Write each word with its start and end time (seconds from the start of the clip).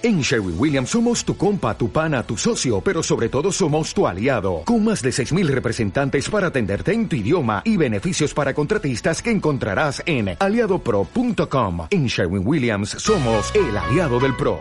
En 0.00 0.20
Sherwin 0.20 0.54
Williams 0.56 0.90
somos 0.90 1.24
tu 1.24 1.36
compa, 1.36 1.76
tu 1.76 1.90
pana, 1.90 2.22
tu 2.22 2.36
socio, 2.36 2.80
pero 2.80 3.02
sobre 3.02 3.28
todo 3.28 3.50
somos 3.50 3.92
tu 3.92 4.06
aliado, 4.06 4.62
con 4.64 4.84
más 4.84 5.02
de 5.02 5.10
6.000 5.10 5.48
representantes 5.48 6.30
para 6.30 6.48
atenderte 6.48 6.92
en 6.92 7.08
tu 7.08 7.16
idioma 7.16 7.62
y 7.64 7.76
beneficios 7.76 8.32
para 8.32 8.54
contratistas 8.54 9.20
que 9.20 9.32
encontrarás 9.32 10.00
en 10.06 10.36
aliadopro.com. 10.38 11.88
En 11.90 12.06
Sherwin 12.06 12.46
Williams 12.46 12.90
somos 12.90 13.52
el 13.56 13.76
aliado 13.76 14.20
del 14.20 14.36
PRO. 14.36 14.60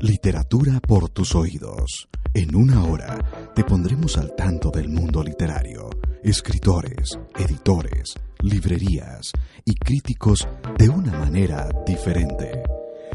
Literatura 0.00 0.80
por 0.80 1.10
tus 1.10 1.36
oídos. 1.36 2.08
En 2.34 2.54
una 2.54 2.84
hora 2.84 3.18
te 3.54 3.64
pondremos 3.64 4.18
al 4.18 4.34
tanto 4.34 4.70
del 4.70 4.88
mundo 4.88 5.22
literario, 5.22 5.90
escritores, 6.22 7.18
editores, 7.36 8.14
librerías 8.40 9.32
y 9.64 9.74
críticos 9.74 10.48
de 10.76 10.88
una 10.88 11.12
manera 11.12 11.68
diferente. 11.86 12.62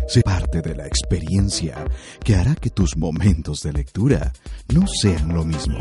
Sé 0.07 0.21
parte 0.21 0.61
de 0.61 0.75
la 0.75 0.85
experiencia 0.85 1.83
que 2.23 2.35
hará 2.35 2.55
que 2.55 2.69
tus 2.69 2.97
momentos 2.97 3.61
de 3.61 3.73
lectura 3.73 4.31
no 4.73 4.85
sean 4.87 5.33
lo 5.33 5.45
mismo. 5.45 5.79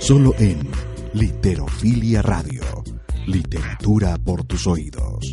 Solo 0.00 0.34
en 0.38 0.68
Literofilia 1.12 2.22
Radio. 2.22 2.62
Literatura 3.26 4.16
por 4.24 4.44
tus 4.44 4.66
oídos. 4.66 5.32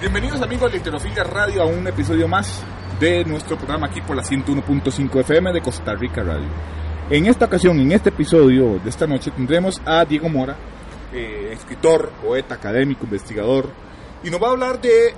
Bienvenidos 0.00 0.40
amigos 0.40 0.70
de 0.70 0.78
Literofilia 0.78 1.24
Radio 1.24 1.62
a 1.62 1.66
un 1.66 1.86
episodio 1.86 2.28
más 2.28 2.62
de 3.00 3.24
nuestro 3.24 3.56
programa 3.56 3.88
aquí 3.88 4.00
por 4.00 4.16
la 4.16 4.22
101.5 4.22 5.20
FM 5.20 5.52
de 5.52 5.60
Costa 5.60 5.94
Rica 5.94 6.22
Radio. 6.22 6.48
En 7.08 7.26
esta 7.26 7.44
ocasión, 7.44 7.78
en 7.78 7.92
este 7.92 8.08
episodio 8.08 8.80
de 8.82 8.90
esta 8.90 9.06
noche, 9.06 9.30
tendremos 9.30 9.80
a 9.84 10.04
Diego 10.04 10.28
Mora, 10.28 10.56
eh, 11.12 11.50
escritor, 11.52 12.10
poeta, 12.20 12.56
académico, 12.56 13.04
investigador, 13.04 13.68
y 14.24 14.30
nos 14.30 14.42
va 14.42 14.48
a 14.48 14.50
hablar 14.50 14.80
de 14.80 15.14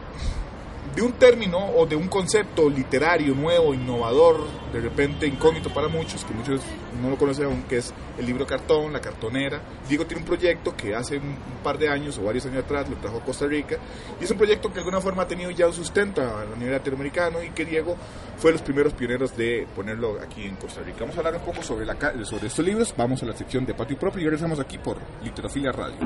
de 0.99 1.05
un 1.05 1.13
término 1.13 1.65
o 1.77 1.87
de 1.87 1.95
un 1.95 2.09
concepto 2.09 2.69
literario 2.69 3.33
nuevo, 3.33 3.73
innovador, 3.73 4.45
de 4.73 4.81
repente 4.81 5.29
incógnito 5.29 5.73
para 5.73 5.87
muchos, 5.87 6.25
que 6.25 6.35
muchos 6.35 6.61
no 7.01 7.09
lo 7.09 7.17
conocen 7.17 7.45
aún, 7.45 7.63
que 7.69 7.77
es 7.77 7.95
el 8.19 8.27
libro 8.27 8.45
cartón, 8.45 8.93
la 8.93 9.01
cartonera. 9.01 9.63
Diego 9.89 10.07
tiene 10.07 10.23
un 10.23 10.27
proyecto 10.27 10.77
que 10.77 10.97
hace 10.97 11.19
un 11.19 11.37
par 11.63 11.79
de 11.79 11.89
años 11.89 12.19
o 12.19 12.25
varios 12.25 12.47
años 12.47 12.65
atrás 12.65 12.91
lo 12.91 12.97
trajo 12.97 13.19
a 13.19 13.21
Costa 13.21 13.47
Rica 13.47 13.77
y 14.21 14.25
es 14.25 14.31
un 14.33 14.39
proyecto 14.39 14.71
que 14.71 14.75
de 14.75 14.81
alguna 14.81 15.01
forma 15.01 15.23
ha 15.23 15.29
tenido 15.29 15.53
ya 15.53 15.69
un 15.69 15.73
sustento 15.73 16.21
a 16.21 16.45
nivel 16.57 16.73
latinoamericano 16.73 17.45
y 17.45 17.51
que 17.51 17.65
Diego 17.65 17.97
fue 18.37 18.51
los 18.51 18.63
primeros 18.63 18.93
pioneros 18.93 19.37
de 19.37 19.69
ponerlo 19.77 20.19
aquí 20.21 20.47
en 20.47 20.57
Costa 20.57 20.81
Rica. 20.83 20.99
Vamos 21.03 21.15
a 21.15 21.21
hablar 21.21 21.37
un 21.37 21.43
poco 21.43 21.63
sobre, 21.63 21.87
la, 21.87 21.97
sobre 22.25 22.49
estos 22.49 22.65
libros, 22.65 22.93
vamos 22.97 23.23
a 23.23 23.27
la 23.27 23.37
sección 23.37 23.65
de 23.65 23.73
patio 23.73 23.97
propio 23.97 24.23
y 24.23 24.25
regresamos 24.25 24.59
aquí 24.59 24.79
por 24.79 24.97
Literofilia 25.23 25.71
Radio. 25.71 25.99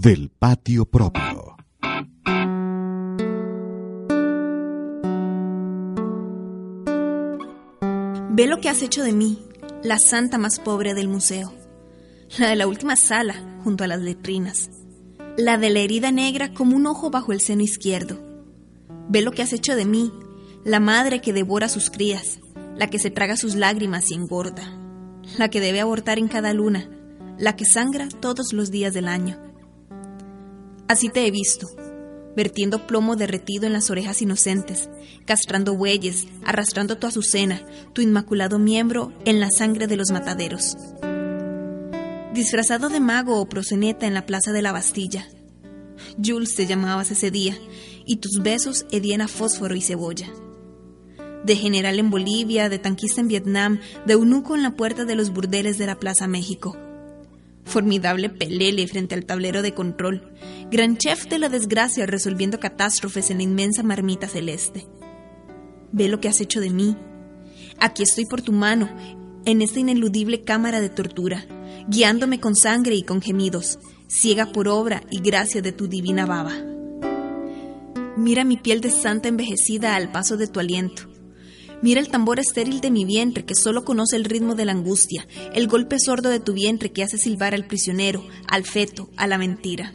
Del 0.00 0.32
patio 0.36 0.84
propio. 0.84 1.55
Ve 8.30 8.46
lo 8.46 8.60
que 8.60 8.68
has 8.68 8.82
hecho 8.82 9.02
de 9.02 9.12
mí, 9.12 9.38
la 9.82 9.98
santa 9.98 10.36
más 10.36 10.58
pobre 10.58 10.94
del 10.94 11.08
museo. 11.08 11.54
La 12.38 12.48
de 12.48 12.56
la 12.56 12.66
última 12.66 12.96
sala, 12.96 13.60
junto 13.62 13.84
a 13.84 13.86
las 13.86 14.00
letrinas. 14.00 14.68
La 15.36 15.58
de 15.58 15.70
la 15.70 15.80
herida 15.80 16.10
negra 16.10 16.52
como 16.52 16.76
un 16.76 16.86
ojo 16.86 17.10
bajo 17.10 17.32
el 17.32 17.40
seno 17.40 17.62
izquierdo. 17.62 18.18
Ve 19.08 19.22
lo 19.22 19.30
que 19.30 19.42
has 19.42 19.52
hecho 19.52 19.76
de 19.76 19.84
mí, 19.84 20.12
la 20.64 20.80
madre 20.80 21.20
que 21.20 21.32
devora 21.32 21.68
sus 21.68 21.88
crías, 21.88 22.40
la 22.74 22.88
que 22.88 22.98
se 22.98 23.10
traga 23.10 23.36
sus 23.36 23.54
lágrimas 23.54 24.10
y 24.10 24.14
engorda, 24.14 24.76
la 25.38 25.48
que 25.48 25.60
debe 25.60 25.80
abortar 25.80 26.18
en 26.18 26.26
cada 26.28 26.52
luna, 26.52 26.90
la 27.38 27.54
que 27.54 27.64
sangra 27.64 28.08
todos 28.08 28.52
los 28.52 28.72
días 28.72 28.92
del 28.92 29.06
año. 29.06 29.38
Así 30.88 31.08
te 31.08 31.26
he 31.26 31.30
visto, 31.30 31.68
vertiendo 32.36 32.86
plomo 32.86 33.16
derretido 33.16 33.66
en 33.66 33.72
las 33.72 33.90
orejas 33.90 34.20
inocentes, 34.22 34.90
castrando 35.24 35.74
bueyes, 35.74 36.28
arrastrando 36.44 36.98
tu 36.98 37.06
azucena, 37.06 37.62
tu 37.94 38.02
inmaculado 38.02 38.58
miembro 38.58 39.12
en 39.24 39.40
la 39.40 39.50
sangre 39.50 39.86
de 39.86 39.96
los 39.96 40.10
mataderos. 40.10 40.76
Disfrazado 42.34 42.90
de 42.90 43.00
mago 43.00 43.40
o 43.40 43.48
proseneta 43.48 44.06
en 44.06 44.14
la 44.14 44.26
plaza 44.26 44.52
de 44.52 44.60
la 44.60 44.72
Bastilla. 44.72 45.26
Jules 46.22 46.54
te 46.54 46.66
llamabas 46.66 47.10
ese 47.10 47.30
día, 47.30 47.56
y 48.04 48.16
tus 48.16 48.42
besos 48.42 48.86
hedían 48.92 49.22
a 49.22 49.28
fósforo 49.28 49.74
y 49.74 49.80
cebolla. 49.80 50.28
De 51.44 51.56
general 51.56 51.98
en 51.98 52.10
Bolivia, 52.10 52.68
de 52.68 52.78
tanquista 52.78 53.20
en 53.20 53.28
Vietnam, 53.28 53.80
de 54.04 54.12
eunuco 54.12 54.54
en 54.54 54.62
la 54.62 54.76
puerta 54.76 55.04
de 55.04 55.14
los 55.14 55.30
burdeles 55.30 55.78
de 55.78 55.86
la 55.86 55.98
Plaza 55.98 56.26
México 56.26 56.76
formidable 57.66 58.30
pelele 58.30 58.86
frente 58.86 59.14
al 59.14 59.26
tablero 59.26 59.60
de 59.60 59.74
control, 59.74 60.32
gran 60.70 60.96
chef 60.96 61.26
de 61.26 61.38
la 61.38 61.48
desgracia 61.48 62.06
resolviendo 62.06 62.58
catástrofes 62.58 63.30
en 63.30 63.38
la 63.38 63.42
inmensa 63.42 63.82
marmita 63.82 64.28
celeste. 64.28 64.86
Ve 65.92 66.08
lo 66.08 66.20
que 66.20 66.28
has 66.28 66.40
hecho 66.40 66.60
de 66.60 66.70
mí. 66.70 66.96
Aquí 67.78 68.02
estoy 68.02 68.24
por 68.24 68.40
tu 68.40 68.52
mano, 68.52 68.88
en 69.44 69.62
esta 69.62 69.80
ineludible 69.80 70.44
cámara 70.44 70.80
de 70.80 70.88
tortura, 70.88 71.44
guiándome 71.88 72.40
con 72.40 72.56
sangre 72.56 72.94
y 72.94 73.02
con 73.02 73.20
gemidos, 73.20 73.78
ciega 74.08 74.46
por 74.46 74.68
obra 74.68 75.02
y 75.10 75.20
gracia 75.20 75.60
de 75.60 75.72
tu 75.72 75.88
divina 75.88 76.24
baba. 76.24 76.54
Mira 78.16 78.44
mi 78.44 78.56
piel 78.56 78.80
de 78.80 78.90
santa 78.90 79.28
envejecida 79.28 79.94
al 79.94 80.10
paso 80.10 80.36
de 80.36 80.46
tu 80.46 80.58
aliento 80.58 81.15
Mira 81.82 82.00
el 82.00 82.08
tambor 82.08 82.40
estéril 82.40 82.80
de 82.80 82.90
mi 82.90 83.04
vientre 83.04 83.44
que 83.44 83.54
solo 83.54 83.84
conoce 83.84 84.16
el 84.16 84.24
ritmo 84.24 84.54
de 84.54 84.64
la 84.64 84.72
angustia, 84.72 85.26
el 85.54 85.68
golpe 85.68 85.98
sordo 85.98 86.30
de 86.30 86.40
tu 86.40 86.54
vientre 86.54 86.90
que 86.90 87.02
hace 87.02 87.18
silbar 87.18 87.54
al 87.54 87.66
prisionero, 87.66 88.24
al 88.48 88.64
feto, 88.64 89.10
a 89.16 89.26
la 89.26 89.36
mentira. 89.36 89.92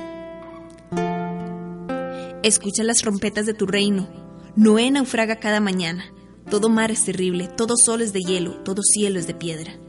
Escucha 2.44 2.84
las 2.84 2.98
trompetas 2.98 3.46
de 3.46 3.54
tu 3.54 3.66
reino. 3.66 4.10
Noé 4.56 4.92
naufraga 4.92 5.40
cada 5.40 5.60
mañana. 5.60 6.06
Todo 6.50 6.70
mar 6.70 6.92
es 6.92 7.06
terrible, 7.06 7.48
todo 7.48 7.76
sol 7.78 8.02
es 8.02 8.14
de 8.14 8.20
hielo, 8.20 8.62
todo 8.64 8.82
cielo 8.84 9.20
es 9.20 9.28
de 9.28 9.34
piedra. 9.34 9.80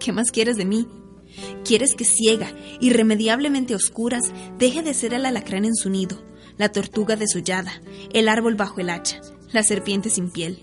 ¿Qué 0.00 0.12
más 0.12 0.30
quieres 0.30 0.56
de 0.56 0.64
mí? 0.64 0.88
¿Quieres 1.64 1.94
que 1.94 2.04
ciega, 2.04 2.52
irremediablemente 2.80 3.74
oscuras, 3.74 4.32
deje 4.58 4.82
de 4.82 4.94
ser 4.94 5.14
el 5.14 5.26
alacrán 5.26 5.64
en 5.64 5.74
su 5.74 5.90
nido, 5.90 6.22
la 6.56 6.70
tortuga 6.70 7.16
desollada, 7.16 7.80
el 8.12 8.28
árbol 8.28 8.54
bajo 8.54 8.80
el 8.80 8.90
hacha, 8.90 9.20
la 9.52 9.62
serpiente 9.62 10.10
sin 10.10 10.30
piel? 10.30 10.62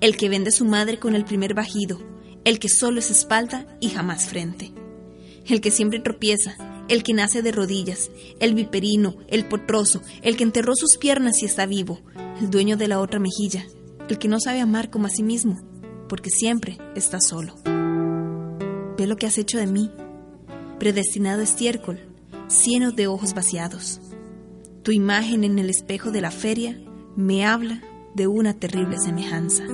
El 0.00 0.16
que 0.16 0.28
vende 0.28 0.50
su 0.50 0.64
madre 0.64 0.98
con 0.98 1.14
el 1.14 1.24
primer 1.24 1.54
bajido, 1.54 2.00
el 2.44 2.58
que 2.58 2.68
solo 2.68 3.00
es 3.00 3.10
espalda 3.10 3.66
y 3.80 3.90
jamás 3.90 4.26
frente, 4.26 4.72
el 5.46 5.60
que 5.60 5.70
siempre 5.70 6.00
tropieza, 6.00 6.56
el 6.88 7.02
que 7.02 7.12
nace 7.12 7.42
de 7.42 7.52
rodillas, 7.52 8.10
el 8.40 8.54
viperino, 8.54 9.16
el 9.28 9.46
potroso, 9.46 10.02
el 10.22 10.36
que 10.36 10.44
enterró 10.44 10.74
sus 10.74 10.96
piernas 10.98 11.42
y 11.42 11.44
está 11.44 11.66
vivo, 11.66 12.00
el 12.40 12.50
dueño 12.50 12.76
de 12.76 12.88
la 12.88 13.00
otra 13.00 13.20
mejilla, 13.20 13.64
el 14.08 14.18
que 14.18 14.28
no 14.28 14.40
sabe 14.40 14.60
amar 14.60 14.90
como 14.90 15.06
a 15.06 15.10
sí 15.10 15.22
mismo, 15.22 15.56
porque 16.08 16.30
siempre 16.30 16.78
está 16.96 17.20
solo. 17.20 17.54
Ve 17.64 19.06
lo 19.06 19.16
que 19.16 19.26
has 19.26 19.38
hecho 19.38 19.58
de 19.58 19.66
mí, 19.66 19.90
predestinado 20.78 21.42
estiércol, 21.42 22.00
lleno 22.66 22.90
de 22.90 23.06
ojos 23.06 23.34
vaciados. 23.34 24.00
Tu 24.82 24.92
imagen 24.92 25.44
en 25.44 25.58
el 25.58 25.70
espejo 25.70 26.10
de 26.10 26.22
la 26.22 26.30
feria 26.30 26.80
me 27.16 27.46
habla 27.46 27.82
de 28.14 28.26
una 28.26 28.54
terrible 28.54 28.96
semejanza. 28.98 29.64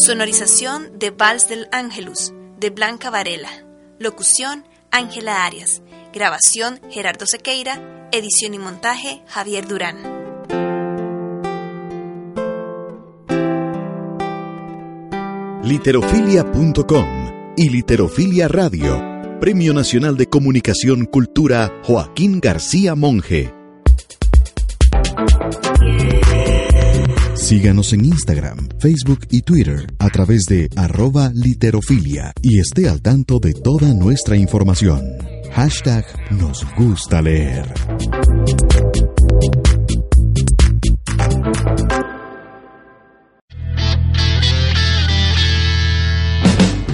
Sonorización 0.00 0.98
de 0.98 1.10
Vals 1.10 1.46
del 1.46 1.68
Ángelus, 1.72 2.32
de 2.58 2.70
Blanca 2.70 3.10
Varela. 3.10 3.50
Locución, 3.98 4.64
Ángela 4.90 5.44
Arias. 5.44 5.82
Grabación, 6.14 6.80
Gerardo 6.88 7.26
Sequeira. 7.26 8.08
Edición 8.10 8.54
y 8.54 8.58
montaje, 8.58 9.22
Javier 9.26 9.68
Durán. 9.68 9.98
Literofilia.com 15.64 17.54
y 17.58 17.68
Literofilia 17.68 18.48
Radio. 18.48 19.38
Premio 19.38 19.74
Nacional 19.74 20.16
de 20.16 20.30
Comunicación 20.30 21.04
Cultura 21.04 21.78
Joaquín 21.84 22.40
García 22.40 22.94
Monge. 22.94 23.59
Síganos 27.50 27.92
en 27.92 28.04
Instagram, 28.04 28.68
Facebook 28.78 29.26
y 29.28 29.42
Twitter 29.42 29.92
a 29.98 30.08
través 30.08 30.44
de 30.44 30.68
arroba 30.76 31.32
literofilia 31.34 32.32
y 32.42 32.60
esté 32.60 32.88
al 32.88 33.02
tanto 33.02 33.40
de 33.40 33.54
toda 33.54 33.92
nuestra 33.92 34.36
información. 34.36 35.02
Hashtag 35.52 36.04
nos 36.30 36.64
gusta 36.76 37.20
leer. 37.20 37.66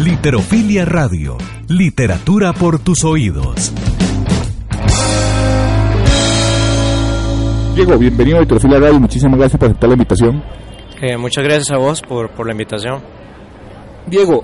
Literofilia 0.01 0.87
Radio, 0.87 1.37
literatura 1.69 2.55
por 2.55 2.79
tus 2.79 3.05
oídos. 3.05 3.75
Diego, 7.77 7.99
bienvenido 7.99 8.39
a 8.39 8.41
Vitrofila 8.41 8.79
Radio, 8.79 8.99
muchísimas 8.99 9.39
gracias 9.39 9.61
por 9.61 9.69
aceptar 9.69 9.91
la 9.91 9.97
invitación. 9.97 10.43
Eh, 11.03 11.19
muchas 11.19 11.45
gracias 11.45 11.71
a 11.73 11.77
vos 11.77 12.01
por, 12.01 12.31
por 12.31 12.47
la 12.47 12.53
invitación. 12.53 13.03
Diego, 14.07 14.43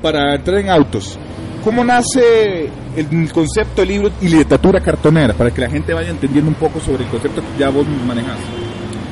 para 0.00 0.36
entrar 0.36 0.58
en 0.58 0.70
autos, 0.70 1.18
¿cómo 1.64 1.82
nace 1.82 2.70
el 2.94 3.32
concepto 3.32 3.80
de 3.80 3.86
libro 3.88 4.12
y 4.20 4.28
literatura 4.28 4.80
cartonera? 4.80 5.34
Para 5.34 5.50
que 5.50 5.60
la 5.60 5.68
gente 5.68 5.92
vaya 5.92 6.10
entendiendo 6.10 6.48
un 6.48 6.54
poco 6.54 6.78
sobre 6.78 7.02
el 7.02 7.10
concepto 7.10 7.40
que 7.40 7.58
ya 7.58 7.68
vos 7.68 7.84
manejas. 8.06 8.38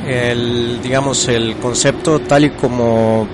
El, 0.07 0.81
digamos, 0.81 1.27
el 1.27 1.57
concepto 1.57 2.21
tal 2.21 2.45
y 2.45 2.51
como 2.51 3.27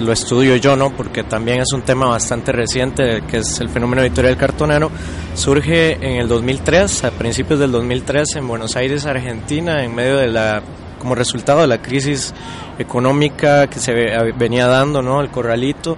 lo 0.00 0.12
estudio 0.12 0.56
yo, 0.56 0.76
¿no? 0.76 0.90
Porque 0.90 1.24
también 1.24 1.60
es 1.60 1.72
un 1.72 1.82
tema 1.82 2.06
bastante 2.06 2.52
reciente, 2.52 3.22
que 3.28 3.38
es 3.38 3.60
el 3.60 3.68
fenómeno 3.68 4.02
editorial 4.02 4.36
cartonero. 4.36 4.90
Surge 5.34 5.92
en 5.94 6.20
el 6.20 6.28
2003, 6.28 7.04
a 7.04 7.10
principios 7.10 7.60
del 7.60 7.72
2003, 7.72 8.36
en 8.36 8.48
Buenos 8.48 8.76
Aires, 8.76 9.06
Argentina, 9.06 9.84
en 9.84 9.94
medio 9.94 10.16
de 10.16 10.28
la, 10.28 10.62
como 10.98 11.14
resultado 11.14 11.60
de 11.60 11.66
la 11.66 11.82
crisis 11.82 12.34
económica 12.78 13.66
que 13.68 13.78
se 13.78 13.92
venía 14.36 14.66
dando, 14.66 15.02
¿no? 15.02 15.20
El 15.20 15.30
corralito. 15.30 15.96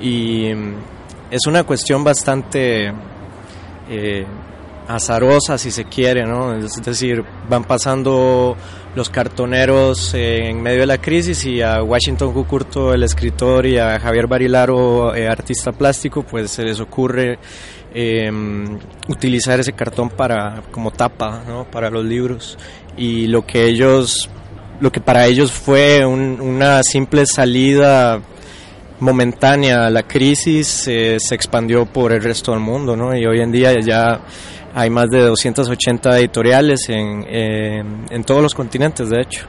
Y 0.00 0.52
mm, 0.54 0.74
es 1.30 1.46
una 1.46 1.64
cuestión 1.64 2.04
bastante 2.04 2.92
eh, 3.90 4.26
azarosa, 4.88 5.58
si 5.58 5.70
se 5.70 5.84
quiere, 5.84 6.24
¿no? 6.24 6.54
Es 6.54 6.82
decir, 6.82 7.22
van 7.48 7.64
pasando 7.64 8.56
los 8.98 9.10
cartoneros 9.10 10.12
en 10.14 10.60
medio 10.60 10.80
de 10.80 10.86
la 10.86 10.98
crisis 10.98 11.44
y 11.44 11.62
a 11.62 11.84
Washington 11.84 12.32
Cucurto, 12.32 12.92
el 12.92 13.04
escritor, 13.04 13.64
y 13.64 13.78
a 13.78 14.00
Javier 14.00 14.26
Barilaro, 14.26 15.14
eh, 15.14 15.28
artista 15.28 15.70
plástico, 15.70 16.24
pues 16.24 16.50
se 16.50 16.64
les 16.64 16.80
ocurre 16.80 17.38
em, 17.94 18.76
utilizar 19.06 19.60
ese 19.60 19.72
cartón 19.72 20.10
para 20.10 20.64
como 20.72 20.90
tapa, 20.90 21.44
¿no? 21.46 21.64
Para 21.70 21.90
los 21.90 22.04
libros 22.04 22.58
y 22.96 23.28
lo 23.28 23.46
que 23.46 23.66
ellos, 23.66 24.28
lo 24.80 24.90
que 24.90 25.00
para 25.00 25.26
ellos 25.26 25.52
fue 25.52 26.04
una 26.04 26.82
simple 26.82 27.24
salida 27.24 28.20
momentánea 28.98 29.86
a 29.86 29.90
la 29.90 30.02
crisis 30.02 30.88
eh, 30.88 31.18
se 31.20 31.36
expandió 31.36 31.86
por 31.86 32.10
el 32.12 32.20
resto 32.20 32.50
del 32.50 32.60
mundo, 32.60 32.96
¿no? 32.96 33.16
Y 33.16 33.24
hoy 33.26 33.40
en 33.42 33.52
día 33.52 33.78
ya 33.80 34.20
hay 34.74 34.90
más 34.90 35.08
de 35.10 35.20
280 35.22 36.18
editoriales 36.18 36.88
en, 36.88 37.24
en, 38.10 38.24
todos 38.24 38.42
los 38.42 38.54
continentes, 38.54 39.08
de 39.10 39.20
hecho. 39.20 39.46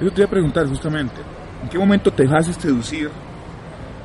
Yo 0.00 0.10
te 0.10 0.20
iba 0.20 0.26
a 0.26 0.30
preguntar 0.30 0.66
justamente, 0.66 1.20
¿en 1.62 1.68
qué 1.68 1.78
momento 1.78 2.10
te 2.12 2.24
dejaste 2.24 2.54
seducir 2.54 3.10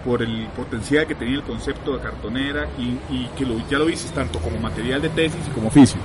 por 0.04 0.22
el 0.22 0.48
potencial 0.56 1.08
que 1.08 1.16
tenía 1.16 1.38
el 1.38 1.44
concepto 1.44 1.94
de 1.98 2.00
cartonera 2.04 2.68
y, 2.78 3.26
que 3.38 3.46
lo, 3.46 3.58
ya 3.70 3.80
lo 3.80 3.86
viste 3.86 4.14
tanto 4.14 4.40
como 4.40 4.60
material 4.60 5.02
de 5.02 5.10
tesis 5.10 5.40
y 5.48 5.52
como 5.52 5.68
oficio? 5.68 6.00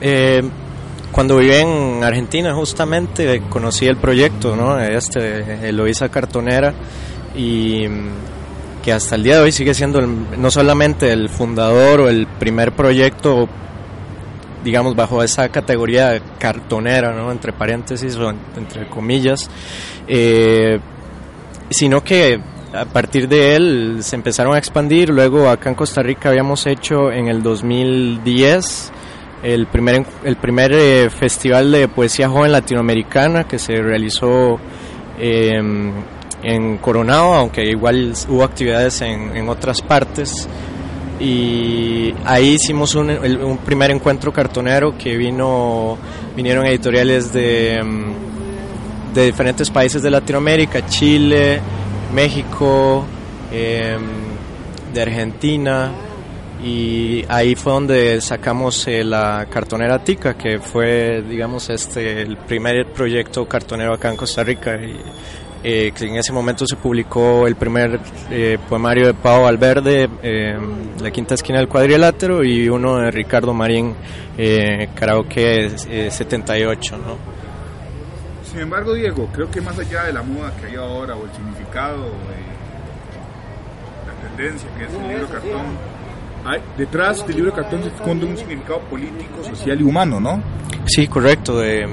Eh, 0.00 0.42
cuando 1.10 1.36
viví 1.38 1.54
en 1.54 2.02
Argentina 2.02 2.52
justamente 2.54 3.40
conocí 3.48 3.86
el 3.86 3.96
proyecto, 3.96 4.56
¿no? 4.56 4.80
Este, 4.80 5.68
Eloisa 5.68 6.08
Cartonera 6.08 6.74
y 7.36 7.86
que 8.84 8.92
hasta 8.92 9.14
el 9.14 9.22
día 9.22 9.36
de 9.36 9.42
hoy 9.42 9.52
sigue 9.52 9.72
siendo 9.72 10.02
no 10.02 10.50
solamente 10.50 11.10
el 11.10 11.30
fundador 11.30 12.00
o 12.00 12.08
el 12.10 12.26
primer 12.26 12.72
proyecto, 12.72 13.48
digamos, 14.62 14.94
bajo 14.94 15.22
esa 15.22 15.48
categoría 15.48 16.20
cartonera, 16.38 17.12
¿no? 17.14 17.32
entre 17.32 17.54
paréntesis 17.54 18.14
o 18.16 18.28
entre 18.56 18.86
comillas, 18.88 19.48
eh, 20.06 20.78
sino 21.70 22.04
que 22.04 22.38
a 22.74 22.84
partir 22.84 23.26
de 23.26 23.56
él 23.56 23.98
se 24.02 24.16
empezaron 24.16 24.54
a 24.54 24.58
expandir. 24.58 25.08
Luego 25.08 25.48
acá 25.48 25.70
en 25.70 25.76
Costa 25.76 26.02
Rica 26.02 26.28
habíamos 26.28 26.66
hecho 26.66 27.10
en 27.10 27.28
el 27.28 27.42
2010 27.42 28.92
el 29.42 29.66
primer, 29.66 30.04
el 30.24 30.36
primer 30.36 30.72
eh, 30.72 31.08
festival 31.08 31.72
de 31.72 31.88
poesía 31.88 32.28
joven 32.28 32.52
latinoamericana 32.52 33.44
que 33.44 33.58
se 33.58 33.80
realizó 33.80 34.58
eh, 35.18 35.62
en 36.44 36.76
Coronado, 36.78 37.34
aunque 37.34 37.64
igual 37.64 38.12
hubo 38.28 38.44
actividades 38.44 39.00
en, 39.00 39.48
otras 39.48 39.80
partes. 39.82 40.48
Y 41.18 42.14
ahí 42.24 42.54
hicimos 42.54 42.94
un, 42.94 43.58
primer 43.64 43.90
encuentro 43.90 44.32
cartonero 44.32 44.96
que 44.96 45.16
vino, 45.16 45.96
vinieron 46.36 46.66
editoriales 46.66 47.32
de, 47.32 47.82
mm, 47.82 49.14
de 49.14 49.26
diferentes 49.26 49.70
países 49.70 50.02
de 50.02 50.10
Latinoamérica, 50.10 50.86
Chile, 50.86 51.60
México, 52.12 53.04
em, 53.50 54.02
de 54.92 55.02
Argentina, 55.02 55.90
y 56.64 57.24
ahí 57.28 57.54
fue 57.56 57.72
donde 57.74 58.20
sacamos 58.22 58.86
eh, 58.88 59.04
la 59.04 59.46
cartonera 59.50 60.02
Tica, 60.02 60.34
que 60.34 60.58
fue, 60.58 61.22
digamos, 61.28 61.68
este 61.68 62.22
el 62.22 62.38
primer 62.38 62.86
proyecto 62.86 63.46
cartonero 63.46 63.92
acá 63.92 64.10
en 64.10 64.16
Costa 64.16 64.42
Rica. 64.42 64.78
Eh, 65.64 65.92
que 65.96 66.04
en 66.04 66.16
ese 66.16 66.30
momento 66.30 66.66
se 66.66 66.76
publicó 66.76 67.46
el 67.46 67.56
primer 67.56 67.98
eh, 68.30 68.58
poemario 68.68 69.06
de 69.06 69.14
Pau 69.14 69.44
Valverde, 69.44 70.10
eh, 70.22 70.58
La 71.00 71.10
quinta 71.10 71.34
esquina 71.34 71.58
del 71.58 71.68
cuadrilátero, 71.68 72.44
y 72.44 72.68
uno 72.68 72.98
de 72.98 73.10
Ricardo 73.10 73.54
Marín, 73.54 73.94
eh, 74.36 74.90
Karaoke 74.94 75.70
78. 76.10 76.98
¿no? 76.98 77.16
Sin 78.44 78.60
embargo, 78.60 78.92
Diego, 78.92 79.26
creo 79.32 79.50
que 79.50 79.62
más 79.62 79.78
allá 79.78 80.04
de 80.04 80.12
la 80.12 80.22
moda 80.22 80.54
que 80.60 80.66
hay 80.66 80.74
ahora, 80.76 81.16
o 81.16 81.24
el 81.24 81.32
significado, 81.32 82.10
la 84.06 84.28
tendencia 84.28 84.68
que 84.76 84.84
es 84.84 84.92
el 84.92 85.08
libro 85.08 85.28
cartón, 85.28 85.94
hay, 86.44 86.60
detrás 86.76 87.26
del 87.26 87.36
libro 87.36 87.52
cartón 87.54 87.82
se 87.82 87.88
esconde 87.88 88.26
un 88.26 88.36
significado 88.36 88.80
político, 88.80 89.42
social 89.42 89.80
y 89.80 89.82
humano, 89.82 90.20
¿no? 90.20 90.42
Sí, 90.84 91.08
correcto. 91.08 91.58
De, 91.58 91.88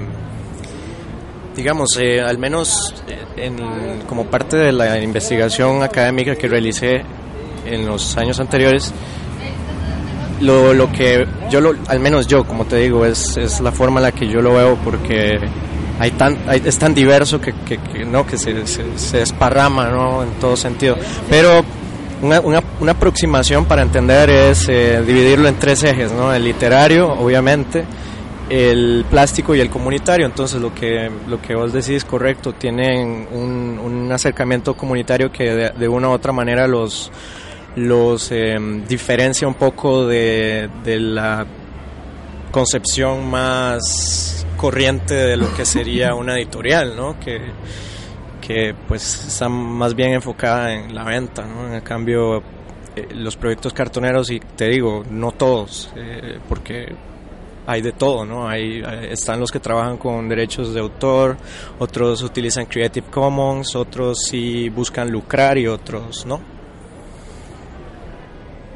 digamos, 1.56 1.98
eh, 2.00 2.22
al 2.22 2.38
menos 2.38 2.94
eh, 3.38 3.52
como 4.08 4.26
parte 4.26 4.58
de 4.58 4.72
la 4.72 5.00
investigación 5.00 5.84
académica 5.84 6.36
que 6.36 6.48
realicé 6.48 7.04
en 7.66 7.86
los 7.86 8.18
años 8.18 8.40
anteriores, 8.40 8.94
lo, 10.42 10.74
lo 10.74 10.92
que 10.92 11.26
yo, 11.50 11.62
lo, 11.62 11.76
al 11.88 12.00
menos 12.00 12.28
yo, 12.28 12.44
como 12.44 12.66
te 12.66 12.78
digo, 12.78 13.06
es, 13.06 13.38
es 13.38 13.60
la 13.62 13.72
forma 13.72 14.00
en 14.00 14.04
la 14.04 14.12
que 14.12 14.28
yo 14.28 14.42
lo 14.42 14.56
veo 14.56 14.76
porque 14.84 15.40
hay 16.00 16.12
tan, 16.12 16.38
es 16.50 16.78
tan 16.80 16.96
diverso 16.96 17.40
que, 17.40 17.54
que, 17.54 18.06
no, 18.06 18.26
que 18.26 18.38
se, 18.38 18.66
se, 18.66 19.18
desparrama 19.18 19.90
¿no? 19.90 20.24
en 20.24 20.32
todo 20.40 20.58
sentido. 20.58 20.98
Pero 21.30 21.64
una, 22.24 22.40
una, 22.40 22.64
una 22.80 22.92
aproximación 22.94 23.66
para 23.66 23.84
entender 23.84 24.30
es 24.30 24.68
eh, 24.68 25.04
dividirlo 25.06 25.48
en 25.48 25.58
tres 25.60 25.84
ejes, 25.84 26.12
¿no? 26.12 26.34
el 26.34 26.44
literario, 26.44 27.12
obviamente, 27.14 27.86
el 28.52 29.06
plástico 29.10 29.56
y 29.56 29.62
el 29.62 29.70
comunitario. 29.70 30.26
Entonces 30.26 30.62
lo 30.62 30.76
que, 30.76 31.10
lo 31.28 31.42
que 31.42 31.56
vos 31.56 31.72
decís 31.72 31.90
es 31.90 32.06
correcto, 32.06 32.54
tienen 32.54 33.28
un, 33.32 33.80
un 33.82 34.12
acercamiento 34.12 34.76
comunitario 34.76 35.32
que 35.32 35.72
de, 35.74 35.88
una 35.88 36.10
u 36.10 36.12
otra 36.12 36.34
manera 36.34 36.68
los, 36.68 37.10
los 37.78 38.30
em, 38.34 38.86
diferencia 38.86 39.48
un 39.48 39.54
poco 39.54 40.06
de, 40.06 40.70
de 40.84 41.00
la 41.00 41.46
concepción 42.52 43.30
más 43.30 44.46
corriente 44.58 45.14
de 45.14 45.38
lo 45.38 45.54
que 45.54 45.64
sería 45.64 46.14
una 46.14 46.36
editorial, 46.36 46.94
¿no? 46.98 47.18
Que, 47.22 47.40
que 48.42 48.76
pues 48.86 49.28
está 49.28 49.48
más 49.48 49.96
bien 49.96 50.12
enfocada 50.12 50.74
en 50.74 50.94
la 50.94 51.06
venta, 51.06 51.46
¿no? 51.46 51.74
En 51.74 51.80
cambio, 51.80 52.44
eh, 52.98 53.08
los 53.16 53.38
proyectos 53.38 53.72
cartoneros, 53.72 54.30
y 54.30 54.42
te 54.42 54.68
digo, 54.68 55.06
no 55.10 55.32
todos, 55.32 55.90
eh, 55.96 56.38
porque 56.50 56.94
hay 57.66 57.82
de 57.82 57.92
todo, 57.92 58.26
¿no? 58.26 58.48
Hay, 58.48 58.82
están 59.10 59.40
los 59.40 59.52
que 59.52 59.60
trabajan 59.60 59.98
con 59.98 60.28
derechos 60.28 60.74
de 60.74 60.80
autor, 60.80 61.38
otros 61.80 62.24
utilizan 62.24 62.66
Creative 62.66 63.08
Commons, 63.10 63.76
otros 63.76 64.20
sí 64.28 64.70
buscan 64.70 65.12
lucrar 65.12 65.58
y 65.58 65.68
otros 65.68 66.26
no. 66.26 66.40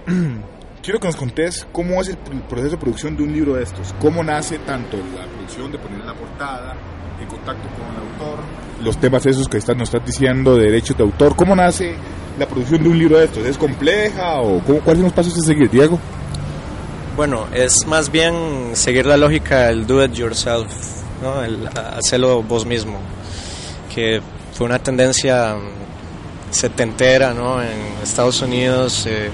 Quiero 0.84 1.00
que 1.00 1.08
nos 1.08 1.16
contés 1.16 1.68
cómo 1.72 2.00
es 2.00 2.10
el 2.10 2.18
proceso 2.18 2.72
de 2.72 2.78
producción 2.78 3.18
de 3.18 3.24
un 3.24 3.34
libro 3.34 3.56
de 3.56 3.64
estos, 3.64 3.94
cómo 4.00 4.24
nace 4.24 4.60
tanto 4.60 4.98
la 4.98 5.26
producción 5.26 5.72
de 5.72 5.80
poner 5.80 6.06
la 6.06 6.14
portada, 6.14 6.76
en 7.20 7.28
contacto 7.28 7.68
con 7.70 7.88
el 7.88 8.12
autor, 8.12 8.44
los 8.84 8.98
temas 8.98 9.26
esos 9.26 9.48
que 9.48 9.58
están, 9.58 9.80
nos 9.80 9.90
estás 9.90 10.06
diciendo 10.06 10.56
de 10.56 10.66
derechos 10.66 10.96
de 10.96 11.04
autor, 11.04 11.36
cómo 11.36 11.56
nace 11.56 11.96
la 12.38 12.46
producción 12.46 12.84
de 12.84 12.90
un 12.90 13.00
libro 13.00 13.18
de 13.18 13.26
estos, 13.26 13.46
¿es 13.46 13.58
compleja 13.58 14.42
o 14.42 14.60
cuáles 14.60 14.84
son 14.86 15.04
los 15.04 15.14
pasos 15.14 15.36
a 15.38 15.42
seguir, 15.42 15.70
Diego? 15.72 16.00
Bueno, 17.16 17.48
es 17.54 17.88
más 17.88 18.12
bien 18.12 18.72
seguir 18.74 19.06
la 19.06 19.16
lógica 19.16 19.68
del 19.68 19.88
do 19.88 20.04
it 20.04 20.12
yourself, 20.12 20.68
¿no? 21.22 21.42
el 21.44 21.70
hacerlo 21.76 22.44
vos 22.44 22.66
mismo, 22.66 23.00
que 23.94 24.22
fue 24.54 24.66
una 24.66 24.80
tendencia 24.80 25.56
setentera 26.52 27.34
¿no? 27.34 27.64
en 27.64 27.70
Estados 28.04 28.42
Unidos, 28.42 29.06
eh, 29.08 29.30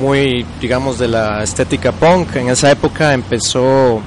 muy, 0.00 0.44
digamos, 0.60 0.98
de 0.98 1.06
la 1.06 1.44
estética 1.44 1.92
punk. 1.92 2.34
En 2.34 2.48
esa 2.48 2.72
época 2.72 3.14
empezó 3.14 4.00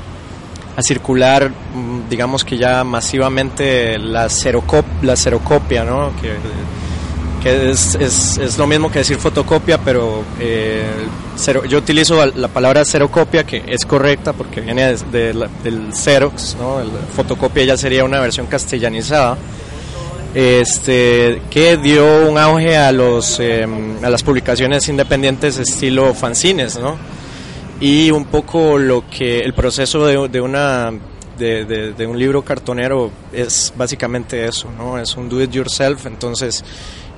a 0.76 0.82
circular, 0.82 1.52
mm, 1.52 2.10
digamos 2.10 2.44
que 2.44 2.58
ya 2.58 2.84
masivamente 2.84 3.98
la, 3.98 4.28
la 5.02 5.16
serocopia, 5.16 5.86
¿no? 5.86 6.12
que, 6.22 6.36
que 7.44 7.72
es, 7.72 7.96
es, 7.96 8.38
es, 8.38 8.58
lo 8.58 8.66
mismo 8.66 8.90
que 8.90 9.00
decir 9.00 9.18
fotocopia, 9.18 9.78
pero 9.78 10.24
eh, 10.40 10.86
cero, 11.36 11.64
yo 11.66 11.78
utilizo 11.78 12.26
la 12.26 12.48
palabra 12.48 12.84
copia 13.12 13.44
que 13.44 13.64
es 13.68 13.86
correcta 13.86 14.32
porque 14.32 14.62
viene 14.62 14.96
de, 15.12 15.48
del 15.62 15.94
Xerox, 15.94 16.56
¿no? 16.58 16.80
La 16.80 16.86
fotocopia 17.16 17.66
ya 17.66 17.78
sería 17.78 18.06
una 18.06 18.22
versión 18.22 18.48
castellanizada, 18.48 19.38
este, 20.34 21.42
que 21.50 21.78
dio 21.78 22.30
un 22.30 22.38
auge 22.38 22.78
a, 22.78 22.92
los, 22.94 23.40
em, 23.40 24.04
a 24.04 24.10
las 24.10 24.24
publicaciones 24.24 24.88
independientes 24.88 25.60
estilo 25.60 26.14
fanzines, 26.14 26.80
¿no? 26.80 26.98
y 27.84 28.12
un 28.12 28.26
poco 28.26 28.78
lo 28.78 29.04
que 29.10 29.40
el 29.40 29.54
proceso 29.54 30.06
de, 30.06 30.30
de 30.30 30.40
una 30.40 30.92
de, 31.38 31.66
de, 31.66 32.08
un 32.08 32.18
libro 32.18 32.44
cartonero 32.44 33.12
es 33.34 33.74
básicamente 33.76 34.46
eso, 34.46 34.70
¿no? 34.78 34.98
Es 34.98 35.18
un 35.18 35.28
do 35.28 35.42
it 35.42 35.52
yourself, 35.52 36.06
entonces 36.06 36.64